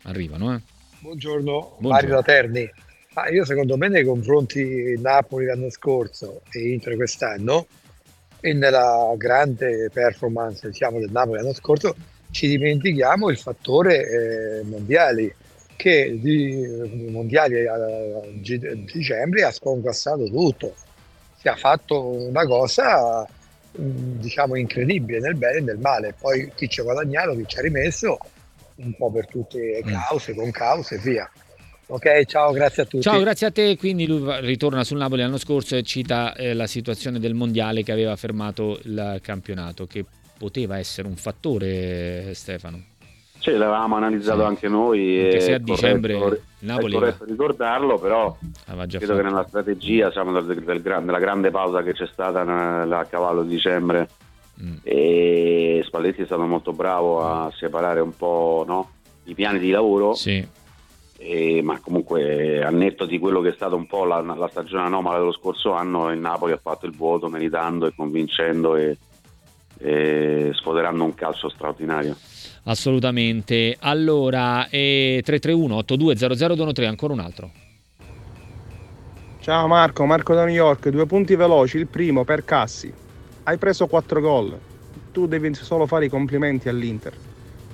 Arrivano, 0.04 0.54
eh. 0.54 0.62
Buongiorno, 1.00 1.52
Buongiorno. 1.80 1.88
Mario 1.88 2.14
Laterni. 2.14 2.70
Ah, 3.16 3.30
io 3.30 3.46
secondo 3.46 3.78
me 3.78 3.88
nei 3.88 4.06
confronti 4.06 4.96
Napoli 5.00 5.46
l'anno 5.46 5.72
scorso 5.72 6.42
e 6.52 6.72
Inter 6.72 6.96
quest'anno 6.98 7.66
e 8.46 8.52
nella 8.52 9.14
grande 9.16 9.90
performance 9.90 10.68
diciamo, 10.68 11.00
del 11.00 11.12
Napoli 11.12 11.40
l'anno 11.40 11.54
scorso 11.54 11.96
ci 12.30 12.50
dimentichiamo 12.50 13.30
il 13.30 13.38
fattore 13.38 14.60
eh, 14.60 14.64
mondiali 14.64 15.34
che 15.78 16.20
di 16.20 17.08
mondiali 17.10 17.66
a, 17.66 17.78
dicembre 18.92 19.44
ha 19.44 19.52
sconquassato 19.52 20.26
tutto 20.26 20.76
si 21.38 21.48
è 21.48 21.56
fatto 21.56 22.06
una 22.06 22.46
cosa 22.46 23.26
diciamo 23.72 24.56
incredibile 24.56 25.20
nel 25.22 25.36
bene 25.36 25.60
e 25.60 25.62
nel 25.62 25.78
male 25.78 26.14
poi 26.20 26.52
chi 26.54 26.68
ci 26.68 26.82
ha 26.82 26.84
guadagnato 26.84 27.38
chi 27.38 27.46
ci 27.48 27.60
ha 27.60 27.62
rimesso 27.62 28.18
un 28.76 28.94
po' 28.96 29.10
per 29.12 29.28
tutte 29.28 29.58
le 29.58 29.84
mm. 29.86 29.94
cause, 29.94 30.34
con 30.34 30.52
cause 30.52 30.96
e 30.96 30.98
via. 31.00 31.30
Ok, 31.88 32.26
ciao, 32.26 32.52
grazie 32.52 32.84
a 32.84 32.86
tutti. 32.86 33.04
Ciao, 33.04 33.20
grazie 33.20 33.48
a 33.48 33.52
te. 33.52 33.78
Quindi 33.78 34.08
lui 34.08 34.24
ritorna 34.42 34.84
sul 34.84 34.98
Napoli 34.98 35.22
l'anno 35.22 35.38
scorso 35.38 35.76
e 35.76 35.84
cita 35.84 36.34
eh, 36.34 36.54
la 36.54 36.68
situazione 36.68 37.20
del 37.20 37.34
mondiale 37.34 37.84
che 37.84 37.92
aveva 37.92 38.16
fermato 38.16 38.80
il 38.84 39.20
campionato, 39.22 39.86
che 39.86 40.06
poteva 40.38 40.78
essere 40.78 41.08
un 41.08 41.16
fattore, 41.16 42.34
Stefano. 42.34 42.92
Sì, 43.40 43.52
l'avevamo 43.52 43.98
analizzato 43.98 44.40
sì. 44.40 44.46
anche 44.46 44.68
noi. 44.70 45.24
Anche 45.24 45.42
se 45.42 45.54
a 45.54 45.60
dicembre 45.60 46.18
corretto, 46.18 46.44
Napoli. 46.60 46.96
È 46.96 47.00
corretto 47.00 47.26
ricordarlo, 47.26 48.00
però 48.00 48.38
credo 48.66 48.86
fatto. 48.88 49.16
che 49.16 49.22
nella 49.22 49.46
strategia, 49.48 50.12
siamo 50.12 50.32
del, 50.40 50.64
del, 50.64 50.82
della 50.82 51.20
grande 51.20 51.52
pausa 51.52 51.84
che 51.84 51.94
c'è 51.94 52.08
stata 52.08 52.42
a 52.42 53.06
cavallo 53.06 53.44
di 53.44 53.56
dicembre 53.56 54.08
Mm. 54.62 54.76
E 54.84 55.82
Spalletti 55.86 56.22
è 56.22 56.26
stato 56.26 56.46
molto 56.46 56.74
bravo 56.74 57.22
a 57.22 57.52
separare 57.56 58.00
un 58.02 58.16
po' 58.16 58.64
no? 58.68 58.90
i 59.24 59.34
piani 59.34 59.60
di 59.60 59.72
lavoro. 59.72 60.14
Sì. 60.14 60.46
E, 61.18 61.62
ma 61.62 61.80
comunque 61.80 62.64
al 62.64 62.74
netto 62.74 63.06
di 63.06 63.20
quello 63.20 63.40
che 63.42 63.50
è 63.50 63.54
stata 63.54 63.76
un 63.76 63.86
po' 63.86 64.04
la, 64.04 64.20
la, 64.22 64.48
stagione 64.50 64.86
anomala 64.86 65.20
dello 65.20 65.32
scorso 65.32 65.74
anno, 65.74 66.12
il 66.12 66.20
Napoli 66.20 66.52
ha 66.52 66.60
fatto 66.62 66.86
il 66.86 66.96
vuoto 66.96 67.30
meritando 67.30 67.86
e 67.86 67.94
convincendo 67.96 68.76
e, 68.76 68.98
e 69.78 70.52
sfoderando 70.54 71.04
un 71.04 71.14
calcio 71.14 71.50
straordinario. 71.50 72.18
Assolutamente. 72.64 73.78
Allora, 73.80 74.68
eh, 74.70 75.22
331 75.24 75.76
8200 75.76 76.86
ancora 76.86 77.14
un 77.14 77.20
altro. 77.20 77.52
Ciao 79.40 79.68
Marco, 79.68 80.06
Marco 80.06 80.34
da 80.34 80.46
New 80.46 80.54
York, 80.54 80.90
due 80.90 81.06
punti 81.06 81.36
veloci, 81.36 81.78
il 81.78 81.88
primo 81.88 82.24
per 82.24 82.46
Cassi 82.46 83.02
hai 83.44 83.58
preso 83.58 83.88
4 83.88 84.22
gol, 84.22 84.58
tu 85.12 85.28
devi 85.28 85.54
solo 85.54 85.86
fare 85.86 86.06
i 86.06 86.10
complimenti 86.10 86.70
all'Inter, 86.70 87.14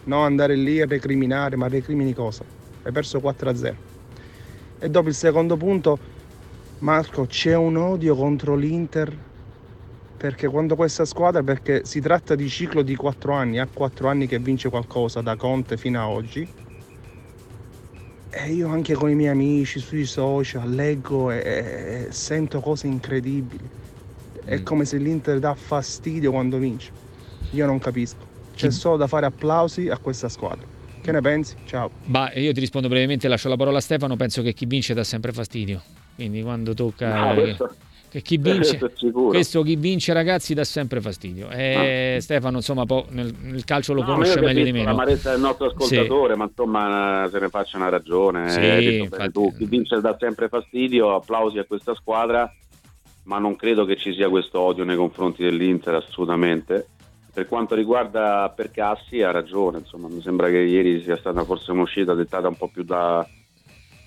non 0.05 0.23
andare 0.23 0.55
lì 0.55 0.81
a 0.81 0.87
recriminare, 0.87 1.55
ma 1.55 1.67
recrimini 1.67 2.13
cosa? 2.13 2.43
Hai 2.89 2.95
perso 2.95 3.19
4-0. 3.19 3.75
E 4.79 4.89
dopo 4.89 5.09
il 5.09 5.13
secondo 5.13 5.55
punto, 5.57 5.99
Marco, 6.79 7.27
c'è 7.27 7.55
un 7.55 7.75
odio 7.77 8.15
contro 8.15 8.55
l'Inter 8.55 9.15
perché 10.17 10.47
quando 10.47 10.75
questa 10.75 11.05
squadra, 11.05 11.43
perché 11.43 11.85
si 11.85 12.01
tratta 12.01 12.33
di 12.33 12.49
ciclo 12.49 12.81
di 12.81 12.95
4 12.95 13.31
anni, 13.31 13.59
ha 13.59 13.67
4 13.71 14.07
anni 14.07 14.25
che 14.25 14.39
vince 14.39 14.69
qualcosa 14.69 15.21
da 15.21 15.35
Conte 15.35 15.77
fino 15.77 15.99
a 15.99 16.09
oggi, 16.09 16.51
e 18.31 18.51
io 18.51 18.69
anche 18.69 18.95
con 18.95 19.11
i 19.11 19.15
miei 19.15 19.29
amici 19.29 19.79
sui 19.79 20.05
social 20.05 20.67
leggo 20.67 21.29
e, 21.29 21.37
e 21.37 22.07
sento 22.09 22.59
cose 22.59 22.87
incredibili 22.87 23.69
è 24.43 24.59
mm. 24.59 24.63
come 24.63 24.83
se 24.83 24.97
l'Inter 24.97 25.37
dà 25.37 25.53
fastidio 25.53 26.31
quando 26.31 26.57
vince. 26.57 26.91
Io 27.51 27.67
non 27.67 27.77
capisco. 27.77 28.25
C'è 28.55 28.71
solo 28.71 28.97
da 28.97 29.05
fare 29.05 29.27
applausi 29.27 29.89
a 29.89 29.97
questa 29.99 30.27
squadra. 30.27 30.78
Che 31.01 31.11
ne 31.11 31.21
pensi? 31.21 31.55
Ciao. 31.65 31.89
Bah, 32.05 32.31
io 32.33 32.51
ti 32.51 32.59
rispondo 32.59 32.87
brevemente, 32.87 33.27
lascio 33.27 33.49
la 33.49 33.55
parola 33.55 33.77
a 33.77 33.81
Stefano, 33.81 34.15
penso 34.15 34.41
che 34.41 34.53
chi 34.53 34.65
vince 34.65 34.93
dà 34.93 35.03
sempre 35.03 35.31
fastidio. 35.31 35.81
Quindi 36.15 36.41
quando 36.41 36.73
tocca... 36.73 37.33
No, 37.33 37.33
questo... 37.33 37.75
Che 38.09 38.21
chi 38.21 38.37
vince, 38.37 38.79
questo 39.13 39.61
chi 39.61 39.75
vince 39.75 40.13
ragazzi 40.13 40.55
dà 40.55 40.63
sempre 40.63 40.99
fastidio. 40.99 41.49
E 41.51 42.15
ah. 42.15 42.21
Stefano, 42.21 42.57
insomma, 42.57 42.83
nel, 43.09 43.33
nel, 43.39 43.63
calcio 43.65 43.93
lo 43.93 44.01
no, 44.01 44.13
conosce 44.13 44.41
meglio 44.41 44.63
di 44.63 44.71
me. 44.71 44.83
La 44.83 44.93
marezza 44.93 45.29
del 45.29 45.39
nostro 45.39 45.67
ascoltatore, 45.67 46.33
sì. 46.33 46.39
ma 46.39 46.45
insomma, 46.45 47.29
se 47.31 47.39
ne 47.39 47.49
faccia 47.49 47.77
una 47.77 47.89
ragione. 47.89 48.49
Sì, 48.49 48.59
eh, 48.59 48.97
infatti... 48.97 49.31
tu. 49.31 49.53
Chi 49.55 49.65
vince 49.65 50.01
dà 50.01 50.17
sempre 50.19 50.47
fastidio. 50.47 51.13
Applausi 51.13 51.59
a 51.59 51.65
questa 51.65 51.93
squadra 51.93 52.51
ma 53.29 53.37
non 53.37 53.55
credo 53.55 53.85
che 53.85 53.95
ci 53.95 54.11
sia 54.13 54.27
questo 54.27 54.59
odio 54.59 54.83
nei 54.83 54.95
confronti 54.95 55.43
dell'Inter 55.43 55.93
assolutamente. 55.93 56.87
Per 57.39 57.47
quanto 57.47 57.73
riguarda 57.73 58.51
Percassi 58.53 59.21
ha 59.21 59.31
ragione, 59.31 59.77
insomma, 59.77 60.09
mi 60.09 60.21
sembra 60.21 60.49
che 60.49 60.57
ieri 60.57 61.01
sia 61.03 61.15
stata 61.15 61.45
forse 61.45 61.71
un'uscita 61.71 62.13
dettata 62.13 62.49
un 62.49 62.57
po' 62.57 62.67
più 62.67 62.83
da 62.83 63.25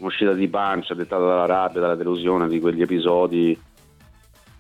un'uscita 0.01 0.35
di 0.35 0.49
pancia, 0.49 0.93
dettata 0.93 1.25
dalla 1.25 1.47
rabbia, 1.47 1.81
dalla 1.81 1.95
delusione 1.95 2.47
di 2.47 2.61
quegli 2.61 2.83
episodi 2.83 3.59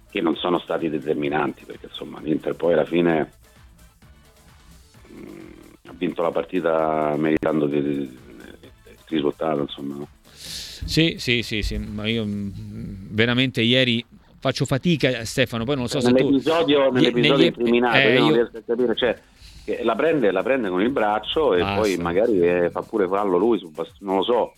che 0.09 0.21
non 0.23 0.37
sono 0.37 0.59
stati 0.59 0.89
determinanti, 0.89 1.67
perché 1.67 1.85
insomma 1.91 2.19
l'Inter 2.23 2.55
poi 2.55 2.73
alla 2.73 2.87
fine 2.87 3.33
mh, 5.09 5.21
mm, 5.21 5.51
ha 5.89 5.93
vinto 5.93 6.23
la 6.23 6.31
partita 6.31 7.15
meritando 7.19 7.67
il 7.67 8.19
risultato, 9.07 9.61
insomma. 9.61 10.03
Sì, 10.33 11.17
sì, 11.19 11.43
sì, 11.43 11.61
sì, 11.61 11.77
ma 11.77 12.07
io 12.07 12.25
mm, 12.25 12.49
veramente 13.11 13.61
ieri 13.61 14.03
faccio 14.43 14.65
fatica 14.65 15.25
Stefano, 15.25 15.63
poi 15.63 15.77
non 15.77 15.85
lo 15.85 15.89
so 15.89 16.01
se 16.01 16.11
nell'episodio, 16.11 16.89
tu... 16.89 16.95
Nell'episodio 16.95 17.37
negli... 17.37 17.47
incriminato 17.47 17.97
eh, 17.97 18.15
io 18.15 18.19
non 18.19 18.33
riesco 18.33 18.57
a 18.57 18.63
capire, 18.67 18.97
cioè 18.97 19.19
la 19.85 19.95
prende, 19.95 20.33
la 20.33 20.43
prende, 20.43 20.69
con 20.69 20.83
il 20.83 20.91
braccio 20.91 21.55
e 21.55 21.61
Basta. 21.61 21.81
poi 21.81 21.97
magari 21.99 22.41
eh, 22.41 22.69
fa 22.71 22.83
pure 22.83 23.07
fallo 23.07 23.39
lui, 23.39 23.61
non 24.01 24.17
lo 24.17 24.23
so. 24.25 24.55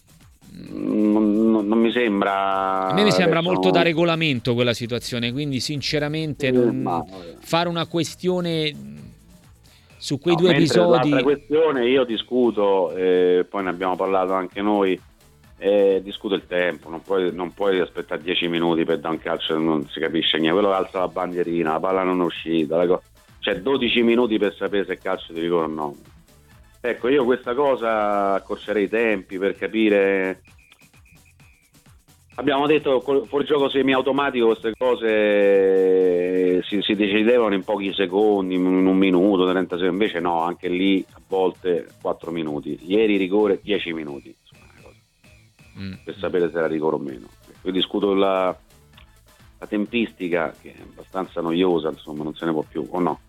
Non, 0.72 1.50
non, 1.50 1.66
non 1.66 1.78
mi 1.78 1.92
sembra. 1.92 2.86
A 2.86 2.94
me 2.94 3.02
mi 3.02 3.10
sembra 3.10 3.40
adesso... 3.40 3.52
molto 3.52 3.70
da 3.70 3.82
regolamento 3.82 4.54
quella 4.54 4.72
situazione, 4.72 5.32
quindi 5.32 5.60
sinceramente 5.60 6.50
non... 6.50 6.80
ma... 6.80 7.04
fare 7.40 7.68
una 7.68 7.86
questione 7.86 8.72
su 9.98 10.18
quei 10.18 10.34
no, 10.34 10.40
due 10.40 10.52
episodi. 10.52 11.10
L'altra 11.10 11.22
questione 11.22 11.86
io 11.88 12.04
discuto, 12.04 12.90
eh, 12.96 13.44
poi 13.46 13.64
ne 13.64 13.68
abbiamo 13.68 13.96
parlato 13.96 14.32
anche 14.32 14.62
noi 14.62 14.98
eh, 15.58 16.00
discuto 16.02 16.34
il 16.34 16.46
tempo, 16.46 16.88
non 16.90 17.02
puoi, 17.02 17.32
non 17.32 17.52
puoi, 17.52 17.78
aspettare 17.78 18.22
10 18.22 18.48
minuti 18.48 18.84
per 18.84 18.98
dare 18.98 19.14
un 19.14 19.20
calcio 19.20 19.56
non 19.56 19.88
si 19.88 20.00
capisce 20.00 20.38
niente, 20.38 20.58
quello 20.58 20.74
alza 20.74 20.98
la 20.98 21.08
bandierina, 21.08 21.72
la 21.72 21.80
palla 21.80 22.02
non 22.02 22.20
è 22.20 22.24
uscita, 22.24 22.86
co- 22.86 23.02
c'è 23.40 23.60
12 23.60 24.02
minuti 24.02 24.38
per 24.38 24.54
sapere 24.54 24.84
se 24.84 24.98
calcio 24.98 25.32
di 25.32 25.40
rigore 25.40 25.66
o 25.66 25.68
no. 25.68 25.96
Ecco, 26.80 27.08
io 27.08 27.24
questa 27.24 27.54
cosa 27.54 28.34
accorcerei 28.34 28.84
i 28.84 28.88
tempi 28.88 29.38
per 29.38 29.56
capire. 29.56 30.42
Abbiamo 32.36 32.66
detto 32.66 33.00
fuori 33.00 33.44
gioco 33.44 33.68
semiautomatico 33.68 34.46
queste 34.46 34.72
cose 34.76 36.62
si, 36.64 36.82
si, 36.82 36.94
decidevano 36.94 37.54
in 37.54 37.62
pochi 37.62 37.92
secondi, 37.94 38.56
in 38.56 38.64
un 38.64 38.96
minuto, 38.96 39.48
30 39.48 39.76
secondi, 39.76 39.92
invece 39.92 40.20
no, 40.20 40.42
anche 40.42 40.68
lì 40.68 41.04
a 41.12 41.20
volte 41.26 41.86
4 42.02 42.30
minuti. 42.32 42.78
Ieri 42.82 43.16
rigore 43.16 43.60
10 43.62 43.92
minuti 43.92 44.34
mm. 45.78 45.92
per 46.04 46.16
sapere 46.18 46.50
se 46.50 46.58
era 46.58 46.66
rigore 46.66 46.96
o 46.96 46.98
meno. 46.98 47.26
Io 47.62 47.72
discuto 47.72 48.14
la, 48.14 48.56
la 49.58 49.66
tempistica 49.66 50.54
che 50.60 50.72
è 50.72 50.80
abbastanza 50.82 51.40
noiosa, 51.40 51.88
insomma, 51.88 52.24
non 52.24 52.34
se 52.34 52.44
ne 52.44 52.52
può 52.52 52.64
più, 52.68 52.86
o 52.88 53.00
no? 53.00 53.20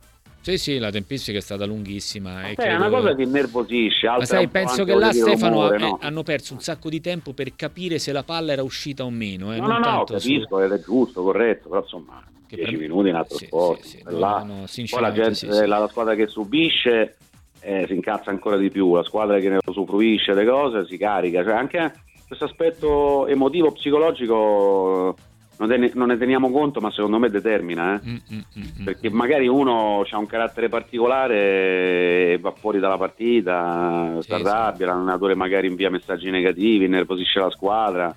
Sì, 0.46 0.60
sì, 0.60 0.78
la 0.78 0.92
tempistica 0.92 1.40
è 1.40 1.42
stata 1.42 1.66
lunghissima. 1.66 2.50
Eh, 2.50 2.54
è 2.54 2.75
una 2.75 2.90
cosa 2.90 3.16
che 3.16 3.24
innervosisce. 3.24 4.08
Ma 4.08 4.24
sai, 4.25 4.48
penso 4.48 4.84
che 4.84 4.94
là 4.94 5.12
Stefano 5.12 5.62
rumore, 5.62 5.78
no? 5.80 5.98
hanno 6.00 6.22
perso 6.22 6.54
un 6.54 6.60
sacco 6.60 6.88
di 6.88 7.02
tempo 7.02 7.34
per 7.34 7.56
capire 7.56 7.98
se 7.98 8.12
la 8.12 8.22
palla 8.22 8.52
era 8.52 8.62
uscita 8.62 9.04
o 9.04 9.10
meno. 9.10 9.56
Eh, 9.56 9.60
no, 9.60 9.66
no, 9.66 9.80
no, 9.80 10.04
capisco, 10.04 10.68
su... 10.68 10.72
è 10.72 10.80
giusto, 10.80 11.24
corretto, 11.24 11.70
però 11.70 11.82
insomma, 11.82 12.24
10 12.48 12.64
per... 12.64 12.80
minuti 12.80 13.10
in 13.10 13.16
altro 13.16 13.38
sì, 13.38 13.46
sport. 13.46 13.82
Sì, 13.82 13.98
sì, 13.98 14.04
là, 14.04 14.44
no, 14.44 14.56
no, 14.60 14.66
poi 14.68 15.02
la, 15.02 15.12
gente, 15.12 15.66
la, 15.66 15.80
la, 15.80 15.88
squadra 15.88 16.14
che 16.14 16.28
subisce 16.28 17.18
eh, 17.62 17.86
si 17.88 17.96
incazza 17.96 18.30
ancora 18.30 18.58
di 18.58 18.70
più, 18.70 18.94
la 18.94 19.04
squadra 19.04 19.40
che 19.40 19.50
ne 19.50 19.58
usufruisce 19.66 20.36
le 20.36 20.46
cose 20.46 20.86
si 20.86 20.98
carica, 20.98 21.44
cioè 21.44 21.54
anche 21.54 21.94
questo 22.27 22.46
aspetto 22.46 23.27
emotivo, 23.27 23.72
psicologico 23.72 25.15
non, 25.58 25.70
ne, 25.70 25.91
non 25.94 26.08
ne 26.08 26.17
teniamo 26.17 26.51
conto, 26.51 26.82
ma 26.82 26.91
secondo 26.91 27.20
me 27.20 27.29
determina, 27.29 27.96
eh? 27.96 28.08
mm, 28.08 28.15
mm, 28.34 28.39
mm, 28.60 28.84
perché 28.84 29.10
magari 29.10 29.48
uno 29.48 30.03
ha 30.10 30.17
un 30.17 30.25
carattere 30.25 30.70
particolare 30.70 32.34
e 32.34 32.38
va 32.39 32.51
fuori 32.51 32.79
dalla 32.79 32.98
partita, 32.98 34.17
sì, 34.20 34.27
si 34.27 34.34
arrabbia, 34.34 34.86
sì. 34.88 34.91
l'allenatore 34.91 35.36
magari 35.36 35.67
invia 35.67 35.89
messaggi 35.89 36.29
negativi, 36.29 36.88
nervosisce 36.88 37.39
la 37.39 37.50
squadra 37.51 38.15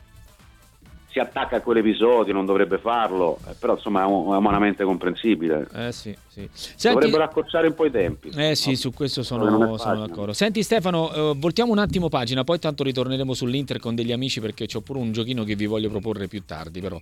si 1.18 1.20
attacca 1.20 1.56
a 1.56 1.60
quell'episodio, 1.60 2.32
non 2.32 2.46
dovrebbe 2.46 2.78
farlo, 2.78 3.38
eh, 3.48 3.54
però 3.58 3.74
insomma 3.74 4.02
è, 4.02 4.04
è 4.04 4.08
umanamente 4.08 4.84
comprensibile. 4.84 5.66
Eh 5.74 5.92
sì, 5.92 6.16
sì. 6.28 6.48
Senti, 6.52 7.00
Dovrebbero 7.00 7.24
accorciare 7.24 7.66
un 7.66 7.74
po' 7.74 7.86
i 7.86 7.90
tempi. 7.90 8.30
Eh 8.36 8.54
sì, 8.54 8.70
no? 8.70 8.76
su 8.76 8.92
questo 8.92 9.22
sono, 9.22 9.76
sono, 9.76 10.06
d'accordo. 10.06 10.32
Senti 10.32 10.62
Stefano, 10.62 11.12
eh, 11.12 11.34
voltiamo 11.36 11.72
un 11.72 11.78
attimo 11.78 12.08
pagina, 12.08 12.44
poi 12.44 12.58
tanto 12.58 12.84
ritorneremo 12.84 13.34
sull'Inter 13.34 13.78
con 13.78 13.94
degli 13.94 14.12
amici 14.12 14.40
perché 14.40 14.66
c'ho 14.66 14.80
pure 14.80 15.00
un 15.00 15.12
giochino 15.12 15.44
che 15.44 15.56
vi 15.56 15.66
voglio 15.66 15.90
proporre 15.90 16.28
più 16.28 16.44
tardi 16.44 16.80
però. 16.80 17.00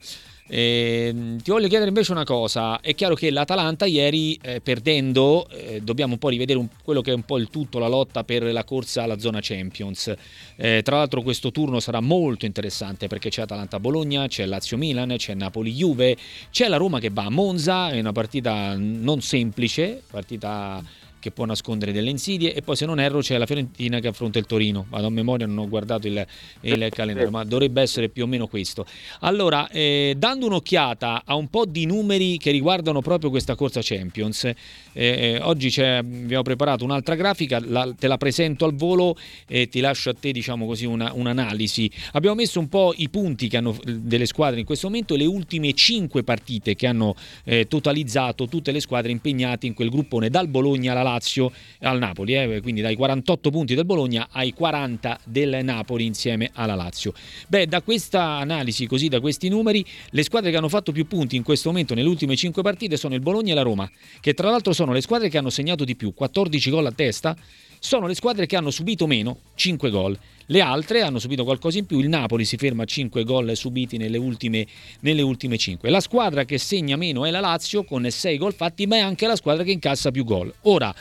Eh, 0.49 1.37
ti 1.43 1.51
voglio 1.51 1.67
chiedere 1.67 1.89
invece 1.89 2.13
una 2.13 2.25
cosa, 2.25 2.81
è 2.81 2.95
chiaro 2.95 3.15
che 3.15 3.31
l'Atalanta 3.31 3.85
ieri 3.85 4.39
eh, 4.41 4.61
perdendo, 4.61 5.49
eh, 5.51 5.81
dobbiamo 5.83 6.13
un 6.13 6.19
po' 6.19 6.29
rivedere 6.29 6.59
un, 6.59 6.69
quello 6.85 7.01
che 7.01 7.11
è 7.11 7.15
un 7.15 7.25
po' 7.25 7.37
il 7.39 7.49
tutto, 7.51 7.81
la 7.81 7.89
lotta 7.89 8.23
per 8.23 8.45
la 8.45 8.63
corsa 8.63 9.03
alla 9.03 9.19
zona 9.19 9.41
Champions. 9.43 10.15
Eh, 10.55 10.83
tra 10.83 10.99
l'altro 10.99 11.23
questo 11.23 11.51
turno 11.51 11.81
sarà 11.81 12.01
molto 12.01 12.47
interessante 12.47 13.09
perché 13.09 13.29
c'è 13.29 13.43
Atalanta-Bologna, 13.43 14.06
c'è 14.29 14.47
Lazio-Milan, 14.47 15.15
c'è 15.17 15.35
Napoli-Juve, 15.35 16.17
c'è 16.51 16.69
la 16.69 16.77
Roma 16.77 17.01
che 17.01 17.11
va 17.11 17.25
a 17.25 17.31
Monza, 17.31 17.91
è 17.91 17.99
una 17.99 18.13
partita 18.13 18.75
non 18.77 19.21
semplice, 19.21 20.03
partita 20.11 20.83
che 21.19 21.31
può 21.31 21.45
nascondere 21.45 21.93
delle 21.93 22.11
insidie. 22.11 22.55
E 22.55 22.63
poi 22.63 22.77
se 22.77 22.87
non 22.87 23.01
erro 23.01 23.21
c'è 23.21 23.37
la 23.39 23.47
Fiorentina 23.47 24.01
che 24.01 24.09
affronta 24.09 24.39
il 24.39 24.47
Torino. 24.47 24.87
Vado 24.89 25.07
a 25.07 25.11
memoria 25.11 25.47
non 25.47 25.59
ho 25.59 25.69
guardato 25.69 26.07
il, 26.07 26.27
il 26.61 26.89
calendario 26.91 27.31
ma 27.31 27.45
dovrebbe 27.45 27.83
essere 27.83 28.09
più 28.09 28.25
o 28.25 28.27
meno 28.27 28.47
questo. 28.47 28.87
Allora 29.21 29.69
eh, 29.69 30.15
dando 30.17 30.47
un'occhiata 30.47 31.23
a 31.25 31.35
un 31.35 31.49
po' 31.49 31.65
di 31.67 31.87
numeri 31.87 32.39
che 32.39 32.51
riguardano 32.51 33.01
proprio 33.01 33.31
questa 33.31 33.55
corsa 33.55 33.81
Champions 33.83 34.45
eh, 34.45 34.55
eh 34.93 35.41
oggi 35.43 35.81
abbiamo 35.81 36.43
preparato 36.43 36.85
un'altra 36.85 37.15
grafica 37.15 37.61
la, 37.61 37.93
te 37.99 38.07
la 38.07 38.17
presento 38.17 38.65
al 38.65 38.75
volo 38.75 39.17
e 39.47 39.69
ti 39.69 39.81
lascio 39.81 40.11
a 40.11 40.15
te 40.15 40.33
diciamo 40.33 40.67
così 40.67 40.85
una, 40.85 41.13
un'analisi. 41.13 41.91
Abbiamo 42.13 42.37
messo 42.37 42.59
un 42.59 42.69
po' 42.69 42.95
i 42.97 43.09
punti 43.09 43.49
che 43.49 43.57
hanno 43.57 43.77
delle 43.85 44.27
squadre 44.27 44.61
in 44.61 44.67
questo 44.67 44.89
momento 44.89 45.15
e 45.15 45.19
le 45.19 45.27
ultime 45.27 45.73
5 45.73 46.23
partite 46.23 46.75
che 46.75 46.87
hanno 46.87 47.15
eh, 47.45 47.67
totalizzato 47.67 48.47
tutte 48.47 48.73
le 48.73 48.81
squadre 48.81 49.11
impegnate 49.13 49.67
in 49.67 49.75
quel 49.75 49.91
gruppone 49.91 50.31
dal 50.31 50.49
Bologna 50.49 50.93
alla 50.93 51.03
Lazio 51.03 51.16
Lazio 51.17 51.51
al 51.81 51.99
Napoli, 51.99 52.35
eh? 52.35 52.61
quindi 52.61 52.81
dai 52.81 52.95
48 52.95 53.51
punti 53.51 53.75
del 53.75 53.85
Bologna 53.85 54.29
ai 54.31 54.53
40 54.53 55.21
del 55.25 55.65
Napoli 55.65 56.05
insieme 56.05 56.51
alla 56.55 56.75
Lazio. 56.75 57.13
Beh, 57.49 57.67
da 57.67 57.83
questa 57.83 58.23
analisi, 58.23 58.87
così 58.87 59.09
da 59.09 59.21
questi 59.21 59.49
numeri, 59.49 59.85
le 60.11 60.23
squadre 60.23 60.51
che 60.51 60.57
hanno 60.57 60.69
fatto 60.69 60.93
più 60.93 61.07
punti 61.07 61.37
in 61.37 61.43
questo 61.43 61.71
momento 61.71 61.95
nelle 61.95 62.09
ultime 62.09 62.37
5 62.37 62.63
partite 62.63 62.97
sono 62.97 63.15
il 63.15 63.21
Bologna 63.21 63.53
e 63.53 63.55
la 63.55 63.63
Roma, 63.63 63.91
che 64.21 64.35
tra 64.35 64.51
l'altro 64.51 64.73
sono 64.73 64.93
le 64.93 65.01
squadre 65.01 65.29
che 65.29 65.39
hanno 65.39 65.51
segnato 65.51 65.85
di 65.85 65.97
più, 65.97 66.13
14 66.13 66.71
gol 66.71 66.87
a 66.87 66.93
testa, 66.93 67.37
sono 67.79 68.07
le 68.07 68.15
squadre 68.15 68.47
che 68.47 68.57
hanno 68.57 68.71
subito 68.71 69.07
meno, 69.07 69.39
5 69.55 69.91
gol. 69.91 70.19
Le 70.47 70.61
altre 70.61 71.03
hanno 71.03 71.19
subito 71.19 71.45
qualcosa 71.45 71.79
in 71.79 71.87
più, 71.87 71.99
il 71.99 72.09
Napoli 72.09 72.45
si 72.45 72.57
ferma 72.57 72.85
a 72.85 72.87
5 72.87 73.25
gol 73.25 73.57
subiti 73.57 73.97
nelle 73.97 74.17
ultime, 74.17 74.67
nelle 75.01 75.23
ultime 75.23 75.57
5. 75.57 75.91
La 75.91 76.01
squadra 76.01 76.45
che 76.45 76.59
segna 76.59 76.97
meno 76.97 77.25
è 77.25 77.31
la 77.31 77.41
Lazio 77.41 77.85
con 77.85 78.09
6 78.09 78.39
gol 78.39 78.55
fatti, 78.55 78.87
ma 78.87 78.97
è 78.97 79.01
anche 79.01 79.27
la 79.27 79.37
squadra 79.37 79.65
che 79.65 79.73
incassa 79.73 80.11
più 80.11 80.25
gol. 80.25 80.53
Ora, 80.63 80.95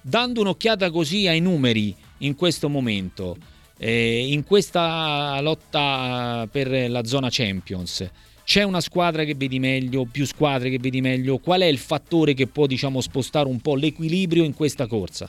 dando 0.00 0.40
un'occhiata 0.40 0.90
così 0.90 1.26
ai 1.26 1.40
numeri 1.40 1.94
in 2.18 2.34
questo 2.34 2.68
momento, 2.68 3.36
eh, 3.78 4.32
in 4.32 4.44
questa 4.44 5.38
lotta 5.40 6.48
per 6.50 6.90
la 6.90 7.04
zona 7.04 7.28
Champions, 7.30 8.08
c'è 8.46 8.62
una 8.62 8.80
squadra 8.80 9.24
che 9.24 9.34
vedi 9.34 9.58
meglio, 9.58 10.04
più 10.04 10.24
squadre 10.24 10.70
che 10.70 10.78
vedi 10.78 11.00
meglio? 11.00 11.38
Qual 11.38 11.62
è 11.62 11.66
il 11.66 11.78
fattore 11.78 12.32
che 12.32 12.46
può 12.46 12.66
diciamo, 12.66 13.00
spostare 13.00 13.48
un 13.48 13.60
po' 13.60 13.74
l'equilibrio 13.74 14.44
in 14.44 14.54
questa 14.54 14.86
corsa? 14.86 15.28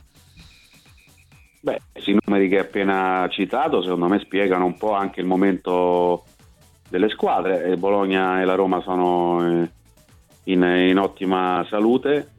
Beh, 1.67 1.81
i 2.05 2.17
numeri 2.25 2.47
che 2.47 2.59
hai 2.59 2.61
appena 2.61 3.27
citato 3.29 3.81
secondo 3.81 4.07
me 4.07 4.19
spiegano 4.19 4.63
un 4.63 4.77
po' 4.77 4.93
anche 4.93 5.19
il 5.19 5.27
momento 5.27 6.23
delle 6.87 7.09
squadre. 7.09 7.75
Bologna 7.75 8.39
e 8.39 8.45
la 8.45 8.55
Roma 8.55 8.79
sono 8.79 9.45
eh, 9.45 9.69
in, 10.45 10.63
in 10.63 10.97
ottima 10.97 11.65
salute, 11.69 12.29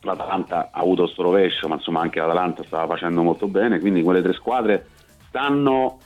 l'Atalanta 0.00 0.70
ha 0.72 0.80
avuto 0.80 1.06
sto 1.08 1.24
rovescio, 1.24 1.68
ma 1.68 1.74
insomma 1.74 2.00
anche 2.00 2.20
l'Atalanta 2.20 2.62
stava 2.62 2.86
facendo 2.86 3.22
molto 3.22 3.48
bene, 3.48 3.80
quindi 3.80 4.02
quelle 4.02 4.22
tre 4.22 4.32
squadre 4.32 4.86
stanno 5.28 5.98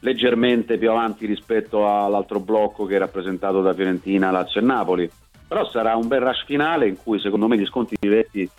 leggermente 0.00 0.76
più 0.76 0.90
avanti 0.90 1.24
rispetto 1.24 1.88
all'altro 1.88 2.40
blocco 2.40 2.84
che 2.84 2.96
è 2.96 2.98
rappresentato 2.98 3.62
da 3.62 3.72
Fiorentina, 3.74 4.32
Lazio 4.32 4.60
e 4.60 4.64
Napoli. 4.64 5.08
Però 5.46 5.64
sarà 5.70 5.94
un 5.94 6.08
bel 6.08 6.20
rush 6.20 6.46
finale 6.46 6.88
in 6.88 6.96
cui 6.96 7.20
secondo 7.20 7.46
me 7.46 7.56
gli 7.56 7.66
sconti 7.66 7.94
diretti 7.96 8.50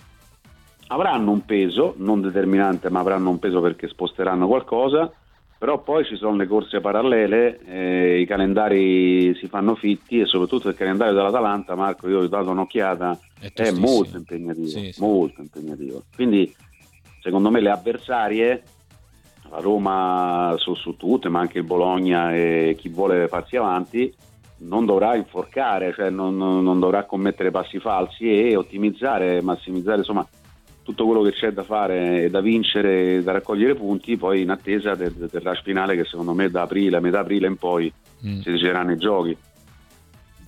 avranno 0.91 1.32
un 1.32 1.45
peso, 1.45 1.93
non 1.97 2.21
determinante, 2.21 2.89
ma 2.89 2.99
avranno 2.99 3.30
un 3.30 3.39
peso 3.39 3.62
perché 3.62 3.88
sposteranno 3.88 4.45
qualcosa, 4.45 5.12
però 5.58 5.82
poi 5.82 6.04
ci 6.04 6.17
sono 6.17 6.36
le 6.36 6.47
corse 6.47 6.82
parallele, 6.82 7.60
eh, 7.65 8.19
i 8.19 8.25
calendari 8.25 9.34
si 9.36 9.47
fanno 9.47 9.75
fitti 9.75 10.19
e 10.19 10.25
soprattutto 10.25 10.67
il 10.67 10.75
calendario 10.75 11.13
dell'Atalanta, 11.13 11.75
Marco, 11.75 12.10
io 12.10 12.19
ho 12.19 12.27
dato 12.27 12.49
un'occhiata, 12.49 13.17
è, 13.39 13.51
è 13.54 13.71
molto 13.71 14.17
impegnativo, 14.17 14.67
sì, 14.67 14.91
sì. 14.91 15.01
molto 15.01 15.41
impegnativo. 15.41 16.04
Quindi 16.13 16.54
secondo 17.21 17.49
me 17.49 17.62
le 17.62 17.69
avversarie, 17.69 18.63
la 19.49 19.60
Roma 19.60 20.56
su, 20.58 20.75
su 20.75 20.97
tutte, 20.97 21.30
ma 21.30 21.39
anche 21.39 21.60
il 21.60 21.63
Bologna 21.63 22.36
e 22.36 22.75
chi 22.77 22.89
vuole 22.89 23.30
farsi 23.30 23.56
avanti, 23.56 24.13
non 24.63 24.86
dovrà 24.86 25.15
inforcare, 25.15 25.93
cioè 25.93 26.10
non, 26.10 26.36
non, 26.36 26.80
dovrà 26.80 27.06
commettere 27.06 27.49
passi 27.49 27.80
falsi 27.80 28.30
e 28.30 28.56
ottimizzare, 28.58 29.41
massimizzare 29.41 29.99
insomma 29.99 30.27
tutto 30.91 31.06
quello 31.06 31.21
che 31.21 31.32
c'è 31.32 31.51
da 31.51 31.63
fare 31.63 32.25
e 32.25 32.30
da 32.30 32.41
vincere 32.41 33.15
e 33.15 33.23
da 33.23 33.32
raccogliere 33.32 33.75
punti, 33.75 34.17
poi 34.17 34.41
in 34.41 34.49
attesa 34.49 34.93
del, 34.95 35.13
del 35.13 35.41
rush 35.41 35.63
finale 35.63 35.95
che 35.95 36.06
secondo 36.06 36.34
me 36.34 36.49
da 36.49 36.63
aprile, 36.63 36.99
metà 36.99 37.19
aprile 37.19 37.47
in 37.47 37.56
poi 37.56 37.91
mm. 38.25 38.41
si 38.41 38.51
decideranno 38.51 38.91
i 38.91 38.97
giochi. 38.97 39.38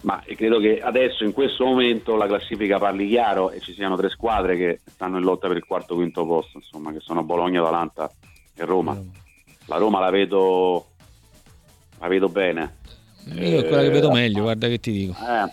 Ma 0.01 0.21
credo 0.35 0.59
che 0.59 0.81
adesso 0.81 1.23
in 1.23 1.31
questo 1.31 1.63
momento 1.63 2.17
la 2.17 2.27
classifica 2.27 2.77
parli 2.77 3.07
chiaro 3.07 3.51
e 3.51 3.61
ci 3.61 3.73
siano 3.73 3.95
tre 3.95 4.09
squadre 4.09 4.57
che 4.57 4.81
stanno 4.85 5.17
in 5.17 5.23
lotta 5.23 5.47
per 5.47 5.55
il 5.55 5.65
quarto 5.65 5.95
quinto 5.95 6.25
posto, 6.25 6.57
insomma, 6.57 6.91
che 6.91 6.99
sono 6.99 7.23
Bologna, 7.23 7.61
Atalanta 7.61 8.11
e 8.53 8.65
Roma. 8.65 8.99
La 9.67 9.77
Roma 9.77 10.01
la 10.01 10.09
vedo, 10.09 10.87
la 11.99 12.07
vedo 12.09 12.27
bene. 12.27 12.75
Io 13.35 13.59
è 13.59 13.65
quella 13.65 13.83
che 13.83 13.89
vedo 13.91 14.09
eh, 14.09 14.13
meglio, 14.13 14.41
guarda 14.41 14.67
che 14.67 14.79
ti 14.81 14.91
dico. 14.91 15.13
Eh, 15.13 15.49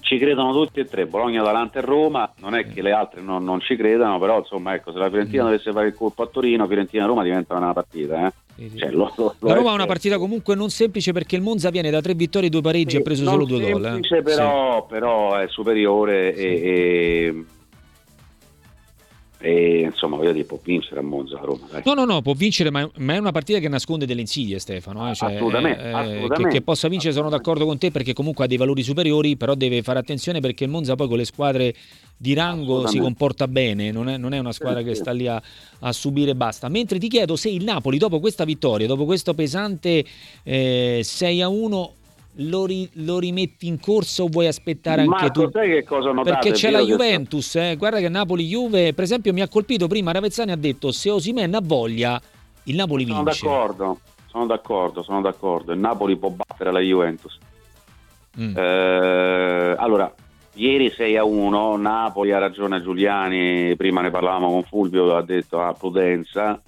ci 0.00 0.16
credono 0.16 0.52
tutti 0.52 0.80
e 0.80 0.86
tre, 0.86 1.06
Bologna, 1.06 1.42
Atalanta 1.42 1.80
e 1.80 1.82
Roma, 1.82 2.32
non 2.40 2.54
è 2.54 2.66
che 2.66 2.80
le 2.80 2.92
altre 2.92 3.20
non, 3.20 3.44
non 3.44 3.60
ci 3.60 3.76
credano, 3.76 4.18
però 4.18 4.38
insomma 4.38 4.74
ecco, 4.74 4.90
se 4.92 4.98
la 4.98 5.08
Fiorentina 5.08 5.42
mm. 5.42 5.46
dovesse 5.46 5.72
fare 5.72 5.88
il 5.88 5.94
colpo 5.94 6.22
a 6.22 6.26
Torino, 6.26 6.66
Fiorentina-Roma 6.66 7.22
diventa 7.22 7.54
una 7.54 7.74
partita. 7.74 8.26
Eh? 8.26 8.32
Sì, 8.56 8.68
sì. 8.70 8.78
Cioè, 8.78 8.90
lo, 8.90 9.12
lo, 9.16 9.34
la 9.40 9.54
Roma 9.54 9.70
è 9.70 9.74
una 9.74 9.86
partita 9.86 10.18
comunque 10.18 10.54
non 10.54 10.70
semplice 10.70 11.12
perché 11.12 11.36
il 11.36 11.42
Monza 11.42 11.68
viene 11.68 11.90
da 11.90 12.00
tre 12.00 12.14
vittorie, 12.14 12.48
due 12.48 12.62
pareggi 12.62 12.96
e 12.96 13.00
ha 13.00 13.02
preso 13.02 13.24
solo 13.24 13.44
due 13.44 13.70
gol. 13.70 14.00
Eh? 14.02 14.22
Però, 14.22 14.86
però, 14.86 15.36
è 15.36 15.46
superiore 15.48 16.34
e, 16.34 16.44
e 16.44 17.44
e 19.40 19.82
insomma 19.82 20.16
voglio 20.16 20.32
dire 20.32 20.44
può 20.44 20.58
vincere 20.60 20.98
a 20.98 21.02
Monza 21.02 21.36
la 21.36 21.42
Roma 21.42 21.66
dai. 21.70 21.82
no 21.84 21.94
no 21.94 22.04
no 22.04 22.22
può 22.22 22.32
vincere 22.32 22.70
ma, 22.70 22.88
ma, 22.96 23.14
è 23.14 23.18
una 23.18 23.30
partita 23.30 23.60
che 23.60 23.68
nasconde 23.68 24.04
delle 24.04 24.20
insidie 24.20 24.58
Stefano 24.58 25.08
eh? 25.08 25.14
cioè, 25.14 25.34
assolutamente, 25.34 25.80
eh, 25.80 25.92
assolutamente, 25.92 26.42
che, 26.42 26.48
che, 26.48 26.60
possa 26.62 26.88
vincere 26.88 27.12
sono 27.12 27.28
d'accordo 27.28 27.64
con 27.64 27.78
te 27.78 27.92
perché 27.92 28.14
comunque 28.14 28.44
ha 28.44 28.48
dei 28.48 28.56
valori 28.56 28.82
superiori 28.82 29.36
però 29.36 29.54
deve 29.54 29.82
fare 29.82 30.00
attenzione 30.00 30.40
perché 30.40 30.64
il 30.64 30.70
Monza 30.70 30.96
poi 30.96 31.06
con 31.06 31.18
le 31.18 31.24
squadre 31.24 31.74
di 32.16 32.34
rango 32.34 32.88
si 32.88 32.98
comporta 32.98 33.46
bene 33.46 33.92
non 33.92 34.08
è, 34.08 34.16
non 34.16 34.34
è 34.34 34.38
una 34.38 34.50
squadra 34.50 34.80
sì, 34.80 34.86
che 34.86 34.94
sì. 34.96 35.00
sta 35.02 35.12
lì 35.12 35.28
a, 35.28 35.40
a, 35.80 35.92
subire 35.92 36.34
basta 36.34 36.68
mentre 36.68 36.98
ti 36.98 37.06
chiedo 37.06 37.36
se 37.36 37.48
il 37.48 37.62
Napoli 37.62 37.96
dopo 37.96 38.18
questa 38.18 38.44
vittoria 38.44 38.88
dopo 38.88 39.04
questo 39.04 39.34
pesante 39.34 40.04
eh, 40.42 41.00
6 41.04 41.42
a 41.42 41.48
1 41.48 41.92
lo, 42.40 42.66
ri, 42.66 42.88
lo, 42.94 43.18
rimetti 43.18 43.66
in 43.66 43.80
corso 43.80 44.24
o 44.24 44.28
vuoi 44.28 44.46
aspettare 44.46 45.02
anche 45.02 45.10
Marco, 45.10 45.44
tu? 45.44 45.50
Sai 45.50 45.70
che 45.70 45.84
cosa 45.84 46.12
notate? 46.12 46.30
Perché 46.30 46.52
c'è 46.52 46.70
la 46.70 46.80
Juventus, 46.80 47.54
eh? 47.56 47.76
guarda 47.76 47.98
che 47.98 48.08
Napoli-Juve, 48.08 48.92
per 48.94 49.04
esempio 49.04 49.32
mi 49.32 49.40
ha 49.40 49.48
colpito 49.48 49.86
prima 49.86 50.12
Ravezzani 50.12 50.52
ha 50.52 50.56
detto 50.56 50.92
se 50.92 51.10
Osimen 51.10 51.54
ha 51.54 51.60
voglia 51.62 52.20
il 52.64 52.76
Napoli 52.76 53.06
sono 53.06 53.22
vince. 53.22 53.38
Sono 53.38 53.52
d'accordo, 53.52 54.00
sono 54.26 54.46
d'accordo, 54.46 55.02
sono 55.02 55.20
d'accordo, 55.20 55.72
il 55.72 55.78
Napoli 55.78 56.16
può 56.16 56.30
battere 56.30 56.70
la 56.70 56.80
Juventus. 56.80 57.38
Mm. 58.38 58.56
Eh, 58.56 59.74
allora, 59.76 60.12
ieri 60.54 60.90
6 60.90 61.16
a 61.16 61.24
1, 61.24 61.76
Napoli 61.76 62.32
ha 62.32 62.38
ragione 62.38 62.82
Giuliani, 62.82 63.74
prima 63.76 64.00
ne 64.00 64.10
parlavamo 64.10 64.50
con 64.50 64.62
Fulvio, 64.62 65.16
ha 65.16 65.22
detto 65.22 65.60
a 65.60 65.68
ah, 65.68 65.72
prudenza, 65.72 66.60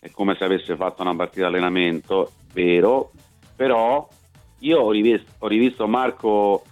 è 0.00 0.10
come 0.10 0.34
se 0.38 0.44
avesse 0.44 0.76
fatto 0.76 1.02
una 1.02 1.14
partita 1.14 1.46
allenamento, 1.46 2.30
vero, 2.52 3.10
però 3.54 4.08
io 4.60 4.80
ho 4.80 4.90
rivisto, 4.90 5.30
ho 5.38 5.46
rivisto 5.46 5.86
Marco 5.86 6.64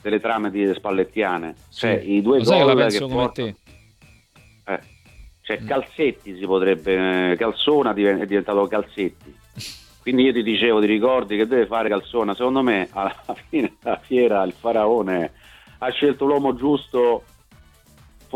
delle 0.00 0.20
trame 0.20 0.50
di 0.50 0.72
Spallettiane, 0.74 1.54
sì. 1.68 1.80
cioè 1.80 2.00
i 2.04 2.22
due 2.22 2.42
gol 2.42 2.88
che, 2.88 2.98
che 2.98 3.06
portano, 3.06 3.54
eh, 4.68 4.80
cioè 5.42 5.60
mm. 5.60 5.66
Calzetti 5.66 6.36
si 6.36 6.44
potrebbe, 6.44 7.34
Calzona 7.36 7.90
è 7.92 8.26
diventato 8.26 8.66
Calzetti, 8.66 9.34
Quindi 10.02 10.24
io 10.24 10.32
ti 10.32 10.42
dicevo, 10.42 10.80
ti 10.80 10.86
ricordi 10.86 11.36
che 11.36 11.46
deve 11.46 11.66
fare 11.66 11.88
Calzona? 11.88 12.34
Secondo 12.34 12.62
me 12.62 12.88
alla 12.92 13.14
fine 13.48 13.74
della 13.80 13.98
fiera 13.98 14.42
il 14.42 14.52
faraone 14.52 15.32
ha 15.78 15.90
scelto 15.90 16.24
l'uomo 16.24 16.54
giusto 16.54 17.22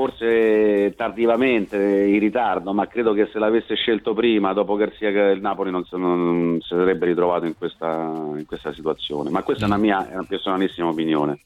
forse 0.01 0.95
tardivamente, 0.97 1.77
in 1.77 2.19
ritardo, 2.19 2.73
ma 2.73 2.87
credo 2.87 3.13
che 3.13 3.29
se 3.31 3.39
l'avesse 3.39 3.75
scelto 3.75 4.15
prima, 4.15 4.55
dopo 4.55 4.75
Garzia 4.75 5.11
il 5.11 5.43
Napoli 5.43 5.71
non, 5.71 5.85
non 5.91 6.59
si 6.63 6.69
sarebbe 6.69 7.05
ritrovato 7.05 7.45
in 7.45 7.55
questa, 7.55 8.11
in 8.35 8.47
questa, 8.47 8.73
situazione. 8.73 9.29
Ma 9.29 9.43
questa 9.43 9.65
è 9.65 9.67
una 9.67 9.77
mia 9.77 10.09
è 10.09 10.15
una 10.15 10.25
personalissima 10.27 10.89
opinione, 10.89 11.41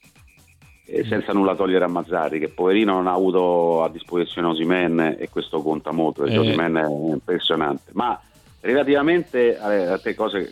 e 0.87 1.03
senza 1.05 1.33
nulla 1.33 1.57
togliere 1.57 1.85
a 1.85 1.88
Mazzari, 1.88 2.38
che 2.38 2.49
poverino 2.49 2.93
non 2.93 3.09
ha 3.09 3.12
avuto 3.12 3.83
a 3.83 3.88
disposizione 3.88 4.47
Osimen 4.47 5.17
e 5.19 5.29
questo 5.31 5.61
conta 5.61 5.90
molto, 5.90 6.23
perché 6.23 6.37
eh. 6.37 6.38
Osimen 6.38 6.77
è 6.77 7.12
impressionante. 7.12 7.90
Ma 7.95 8.21
relativamente 8.61 9.59
a 9.59 9.99
te 9.99 10.14
cose, 10.14 10.49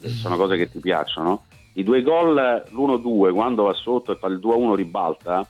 sono 0.00 0.36
cose 0.36 0.56
che 0.56 0.70
ti 0.70 0.78
piacciono, 0.78 1.44
i 1.74 1.82
due 1.82 2.00
gol, 2.00 2.64
l'1-2, 2.70 3.34
quando 3.34 3.64
va 3.64 3.74
sotto 3.74 4.12
e 4.12 4.16
fa 4.16 4.28
il 4.28 4.38
2-1 4.38 4.74
ribalta, 4.74 5.46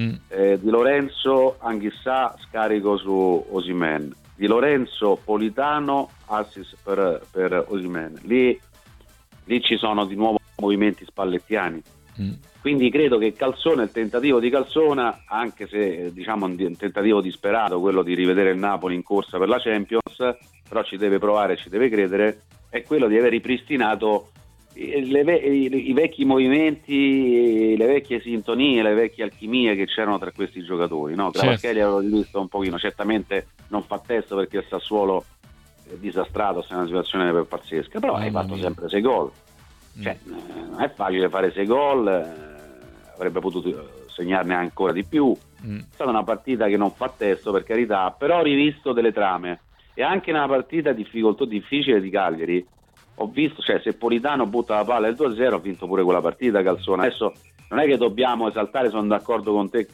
Mm. 0.00 0.14
Eh, 0.28 0.58
di 0.58 0.70
Lorenzo 0.70 1.56
Anghissà 1.58 2.34
scarico 2.46 2.96
su 2.96 3.46
Osimen, 3.50 4.10
di 4.34 4.46
Lorenzo 4.46 5.20
Politano 5.22 6.08
assist 6.26 6.76
per, 6.82 7.26
per 7.30 7.66
Osimen. 7.68 8.18
Lì, 8.22 8.58
lì, 9.44 9.60
ci 9.60 9.76
sono 9.76 10.06
di 10.06 10.14
nuovo 10.14 10.38
movimenti 10.56 11.04
spallettiani. 11.04 11.82
Mm. 12.20 12.32
Quindi 12.60 12.90
credo 12.90 13.18
che 13.18 13.34
Calzona, 13.34 13.82
il 13.82 13.90
tentativo 13.90 14.38
di 14.38 14.48
Calzona, 14.48 15.24
anche 15.26 15.66
se 15.66 16.12
diciamo 16.12 16.46
un 16.46 16.76
tentativo 16.76 17.20
disperato, 17.20 17.80
quello 17.80 18.02
di 18.02 18.14
rivedere 18.14 18.50
il 18.50 18.58
Napoli 18.58 18.94
in 18.94 19.02
corsa 19.02 19.38
per 19.38 19.48
la 19.48 19.58
Champions, 19.58 20.16
però 20.68 20.82
ci 20.82 20.96
deve 20.96 21.18
provare, 21.18 21.56
ci 21.56 21.68
deve 21.68 21.88
credere, 21.88 22.42
è 22.68 22.82
quello 22.82 23.06
di 23.06 23.18
aver 23.18 23.30
ripristinato 23.30 24.30
i, 24.74 25.92
vecchi 25.92 26.24
movimenti, 26.24 27.76
le 27.76 27.86
vecchie 27.86 28.20
sintonie, 28.20 28.82
le 28.82 28.94
vecchie 28.94 29.24
alchimie 29.24 29.74
che 29.74 29.86
c'erano 29.86 30.18
tra 30.18 30.30
questi 30.30 30.62
giocatori. 30.62 31.14
No? 31.14 31.30
Cravachelli 31.30 31.78
certo. 31.78 31.96
avevo 31.96 32.16
visto 32.16 32.40
un 32.40 32.48
pochino, 32.48 32.78
certamente 32.78 33.48
non 33.68 33.82
fa 33.82 33.98
testo 33.98 34.36
perché 34.36 34.58
il 34.58 34.66
Sassuolo 34.68 35.24
è 35.88 35.94
disastrato, 35.96 36.64
è 36.66 36.74
una 36.74 36.86
situazione 36.86 37.44
pazzesca, 37.44 37.98
però 37.98 38.12
oh, 38.12 38.16
hai 38.16 38.30
fatto 38.30 38.54
mia. 38.54 38.62
sempre 38.62 38.88
sei 38.88 39.00
gol. 39.00 39.30
Mm. 39.98 40.02
Cioè, 40.02 40.18
mm. 40.26 40.70
non 40.70 40.82
è 40.82 40.90
facile 40.94 41.28
fare 41.28 41.52
sei 41.52 41.66
gol, 41.66 42.08
eh, 42.08 43.12
avrebbe 43.14 43.40
potuto 43.40 44.06
segnarne 44.06 44.54
ancora 44.54 44.92
di 44.92 45.04
più. 45.04 45.36
Mm. 45.66 45.78
È 45.78 45.84
stata 45.90 46.10
una 46.10 46.24
partita 46.24 46.68
che 46.68 46.76
non 46.76 46.92
fa 46.92 47.12
testo 47.14 47.50
per 47.52 47.64
carità, 47.64 48.14
però 48.16 48.38
ho 48.38 48.42
rivisto 48.42 48.92
delle 48.92 49.12
trame 49.12 49.60
e 49.94 50.02
anche 50.02 50.30
una 50.30 50.46
partita 50.46 50.92
difficoltà 50.92 51.44
difficile 51.44 52.00
di 52.00 52.08
Cagliari 52.08 52.66
ho 53.22 53.26
visto, 53.26 53.60
cioè 53.60 53.80
se 53.82 53.92
Politano 53.92 54.46
butta 54.46 54.76
la 54.76 54.84
palla 54.84 55.06
il 55.06 55.14
2-0 55.14 55.52
ha 55.52 55.58
vinto 55.58 55.86
pure 55.86 56.02
quella 56.02 56.22
partita 56.22 56.62
Calzona. 56.62 57.04
Adesso 57.04 57.32
non 57.68 57.78
è 57.78 57.86
che 57.86 57.98
dobbiamo 57.98 58.48
esaltare, 58.48 58.88
sono 58.88 59.06
d'accordo 59.06 59.52
con 59.52 59.68
te, 59.68 59.86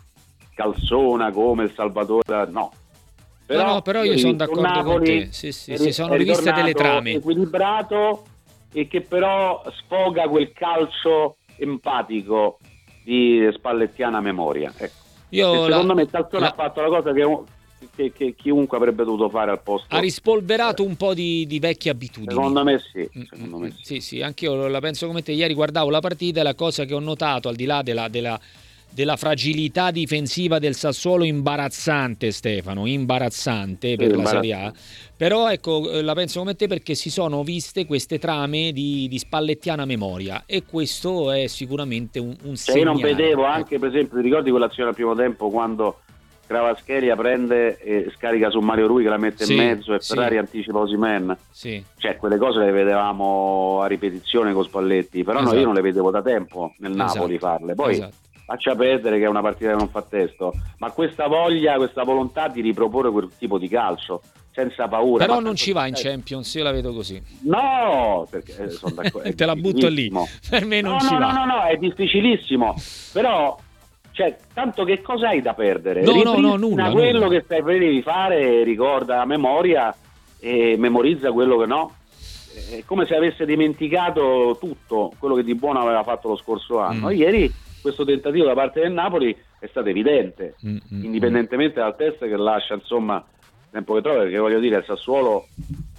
Calzona 0.55 1.33
come 1.33 1.65
il 1.65 1.73
Salvatore, 1.75 2.47
no. 2.49 2.73
Però, 3.45 3.65
no, 3.65 3.73
no, 3.75 3.83
però 3.83 4.05
io 4.05 4.17
sono 4.17 4.35
d'accordo 4.35 4.61
Napoli, 4.61 4.85
con 4.85 5.05
te, 5.05 5.33
sì, 5.33 5.53
sì, 5.53 5.77
si 5.77 5.93
sono 5.93 6.15
riviste 6.15 6.53
delle 6.53 6.73
trame. 6.73 7.12
equilibrato 7.12 8.25
e 8.73 8.87
che 8.87 9.03
però 9.03 9.62
sfoga 9.73 10.29
quel 10.29 10.53
calcio 10.53 11.37
empatico 11.57 12.59
di 13.05 13.49
spallettiana 13.53 14.21
memoria. 14.21 14.73
Ecco. 14.77 15.05
Io 15.31 15.65
secondo 15.65 15.95
la, 15.95 15.95
me 15.95 16.07
Calzona 16.07 16.45
la... 16.45 16.51
ha 16.51 16.55
fatto 16.55 16.81
la 16.81 16.89
cosa 16.89 17.12
che 17.12 17.23
che, 17.95 18.12
che, 18.12 18.35
chiunque 18.35 18.77
avrebbe 18.77 19.05
dovuto 19.05 19.29
fare 19.29 19.51
al 19.51 19.61
posto. 19.62 19.95
Ha 19.95 19.99
rispolverato 19.99 20.85
un 20.85 20.97
po' 20.97 21.15
di, 21.15 21.47
di 21.47 21.59
vecchie 21.59 21.91
abitudini. 21.91 22.33
Secondo 22.33 22.65
me 22.65 22.79
sì. 22.79 23.09
Mm, 23.19 23.23
secondo 23.29 23.59
me 23.59 23.71
sì. 23.71 23.85
sì, 23.85 24.01
sì, 24.01 24.23
anch'io 24.23 24.69
la 24.69 24.81
penso 24.81 25.07
come 25.07 25.23
te. 25.23 25.33
Ieri 25.33 25.55
guardavo 25.55 25.91
la 25.91 26.01
partita 26.01 26.41
e 26.41 26.43
la 26.43 26.55
cosa 26.55 26.85
che 26.85 26.95
ho 26.95 27.01
notato, 27.01 27.49
al 27.49 27.55
di 27.55 27.65
là 27.65 27.83
della, 27.83 28.09
della, 28.09 28.39
della 28.91 29.17
fragilità 29.17 29.91
difensiva 29.91 30.59
del 30.59 30.75
Sassuolo, 30.75 31.25
imbarazzante 31.25 32.31
Stefano, 32.31 32.87
imbarazzante 32.87 33.97
per 33.97 34.11
sì, 34.11 34.17
la 34.17 34.25
Serie 34.25 34.53
A. 34.55 34.73
Però 35.17 35.51
ecco, 35.51 35.91
eh, 35.91 36.03
la 36.03 36.15
penso 36.15 36.39
come 36.41 36.55
te 36.55 36.67
perché 36.67 36.95
si 36.95 37.11
sono 37.11 37.43
viste 37.43 37.87
queste 37.87 38.19
trame 38.19 38.73
di, 38.73 39.07
di 39.09 39.19
spallettiana 39.19 39.85
memoria 39.85 40.45
e 40.47 40.65
questo 40.65 41.31
è 41.31 41.47
sicuramente 41.47 42.19
un, 42.19 42.35
un 42.45 42.57
cioè, 42.57 42.79
Io 42.79 42.85
non 42.85 43.01
vedevo 43.01 43.45
anche, 43.45 43.79
per 43.79 43.89
esempio, 43.89 44.19
ti 44.19 44.23
ricordi 44.23 44.51
quell'azione 44.51 44.91
al 44.91 44.95
primo 44.95 45.15
tempo 45.15 45.51
quando 45.51 46.01
Cravaschelia 46.47 47.17
prende 47.17 47.79
e 47.79 48.13
scarica 48.15 48.51
su 48.51 48.61
Mario 48.61 48.87
Rui 48.87 49.03
che 49.03 49.09
la 49.09 49.19
mette 49.19 49.45
sì, 49.45 49.53
in 49.53 49.59
mezzo 49.59 49.95
e 49.95 49.99
Ferrari 49.99 50.35
sì. 50.35 50.39
anticipa 50.39 50.79
Osimen. 50.79 51.37
Sì. 51.51 51.83
Cioè, 51.99 52.17
quelle 52.17 52.39
cose 52.39 52.61
le 52.61 52.71
vedevamo 52.71 53.81
a 53.83 53.87
ripetizione 53.87 54.53
con 54.53 54.65
Spalletti, 54.65 55.25
però 55.25 55.41
esatto. 55.41 55.55
no, 55.55 55.61
io 55.61 55.67
non 55.67 55.75
le 55.75 55.81
vedevo 55.81 56.11
da 56.11 56.23
tempo 56.23 56.73
nel 56.79 56.93
esatto. 56.93 57.15
Napoli 57.15 57.39
farle. 57.39 57.75
Poi 57.75 57.93
esatto. 57.93 58.15
faccia 58.45 58.77
perdere 58.77 59.19
che 59.19 59.25
è 59.25 59.29
una 59.29 59.43
partita 59.43 59.71
che 59.71 59.77
non 59.77 59.89
fa 59.89 60.03
testo, 60.03 60.53
ma 60.79 60.91
questa 60.93 61.27
voglia, 61.27 61.77
questa 61.77 62.05
volontà 62.05 62.47
di 62.49 62.61
riproporre 62.61 63.11
quel 63.11 63.31
tipo 63.37 63.59
di 63.59 63.69
calcio 63.69 64.23
senza 64.57 64.89
paura. 64.89 65.27
Però 65.27 65.41
non 65.41 65.55
ci 65.55 65.73
va 65.73 65.87
in 65.87 65.95
Champions, 65.95 66.55
io 66.55 66.63
la 66.63 66.71
vedo 66.71 66.95
così. 66.95 67.21
No, 67.43 68.27
perché 68.31 68.57
eh, 68.57 68.71
sono 68.71 68.95
d'accordo. 68.95 69.31
Te 69.35 69.45
la 69.45 69.55
butto 69.55 69.89
lì. 69.89 70.11
Per 70.49 70.65
me 70.65 70.81
non 70.81 70.93
no, 70.93 71.01
ci 71.01 71.13
no, 71.13 71.19
va. 71.19 71.33
No, 71.33 71.45
no, 71.45 71.55
no, 71.57 71.63
è 71.65 71.77
difficilissimo. 71.77 72.75
Però 73.13 73.59
cioè, 74.17 74.35
tanto 74.55 74.85
che 74.85 75.03
cosa 75.03 75.29
hai 75.29 75.43
da 75.43 75.53
perdere? 75.53 76.01
No, 76.01 76.23
no, 76.23 76.39
no, 76.39 76.57
nulla. 76.57 76.91
quello 76.91 77.25
nulla. 77.25 77.39
che 77.39 77.43
stai 77.45 77.79
di 77.79 78.01
fare, 78.01 78.65
ricorda 78.65 79.21
a 79.21 79.27
memoria 79.27 79.95
e 80.41 80.77
memorizza 80.79 81.33
quello 81.33 81.59
che 81.59 81.67
no. 81.67 81.93
È 82.71 82.83
come 82.87 83.05
se 83.05 83.15
avesse 83.15 83.45
dimenticato 83.45 84.57
tutto 84.59 85.13
quello 85.19 85.35
che 85.35 85.45
di 85.45 85.55
buono 85.55 85.81
aveva 85.81 86.03
fatto 86.03 86.29
lo 86.29 86.37
scorso 86.37 86.81
anno. 86.81 87.09
Mm. 87.09 87.13
Ieri 87.13 87.53
questo 87.83 88.07
tentativo 88.07 88.47
da 88.47 88.55
parte 88.55 88.81
del 88.81 88.93
Napoli 88.93 89.37
è 89.59 89.67
stato 89.67 89.91
evidente, 89.91 90.55
mm, 90.67 90.71
mm, 90.71 90.77
mm. 90.95 91.05
indipendentemente 91.05 91.81
dal 91.81 91.95
test 91.95 92.21
che 92.21 92.37
lascia 92.39 92.73
insomma 92.73 93.23
tempo 93.71 93.93
che 93.93 94.01
trova, 94.01 94.21
perché 94.21 94.39
voglio 94.39 94.61
dire, 94.61 94.79
il 94.79 94.85
Sassuolo 94.87 95.47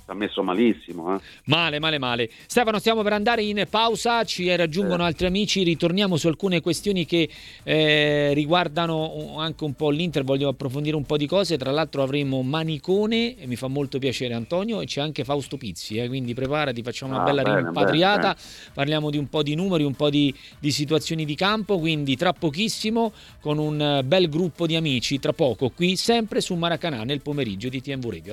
ha 0.08 0.14
messo 0.14 0.42
malissimo. 0.44 1.16
Eh. 1.16 1.22
Male, 1.46 1.80
male, 1.80 1.98
male. 1.98 2.30
Stefano, 2.46 2.80
stiamo 2.80 3.02
per 3.04 3.14
andare 3.14 3.44
in 3.44 3.66
pausa, 3.70 4.24
ci 4.24 4.54
raggiungono 4.56 5.04
eh. 5.04 5.08
altri 5.08 5.28
amici, 5.28 5.64
ritorniamo 5.64 6.16
su 6.16 6.28
alcune 6.28 6.62
questioni 6.62 7.06
che 7.06 7.30
eh, 7.64 8.34
riguardano 8.34 9.36
anche 9.38 9.64
un 9.64 9.74
po' 9.74 9.90
l'Inter, 9.90 10.24
voglio 10.24 10.50
approfondire 10.50 10.96
un 10.96 11.06
po' 11.06 11.18
di 11.18 11.28
cose, 11.28 11.58
tra 11.58 11.72
l'altro 11.72 12.04
avremo 12.04 12.42
Manicone, 12.42 13.38
e 13.38 13.48
mi 13.48 13.56
fa 13.56 13.68
molto 13.68 14.00
piacere 14.00 14.34
Antonio, 14.34 14.80
e 14.82 14.86
c'è 14.86 15.02
anche 15.02 15.24
Fausto 15.24 15.58
Pizzi, 15.58 15.98
eh, 15.98 16.08
quindi 16.08 16.34
preparati, 16.34 16.82
facciamo 16.82 17.14
una 17.14 17.24
ah, 17.24 17.26
bella 17.26 17.42
bene, 17.42 17.62
rimpatriata, 17.64 18.34
bene. 18.34 18.72
parliamo 18.74 19.10
di 19.10 19.18
un 19.18 19.28
po' 19.28 19.44
di 19.44 19.56
numeri, 19.56 19.84
un 19.84 19.96
po' 19.96 20.10
di, 20.10 20.34
di 20.60 20.72
situazioni 20.72 21.26
di 21.26 21.36
campo, 21.36 21.80
quindi 21.80 22.16
tra 22.16 22.32
pochissimo 22.32 23.12
con 23.42 23.58
un 23.58 24.02
bel 24.06 24.30
gruppo 24.30 24.66
di 24.66 24.76
amici, 24.76 25.20
tra 25.20 25.34
poco 25.34 25.70
qui 25.70 25.98
sempre 25.98 26.40
su 26.40 26.56
Maracanà 26.56 27.04
nel 27.04 27.22
pomeriggio 27.22 27.68
di 27.68 27.82
TMV 27.82 28.06
Radio. 28.06 28.24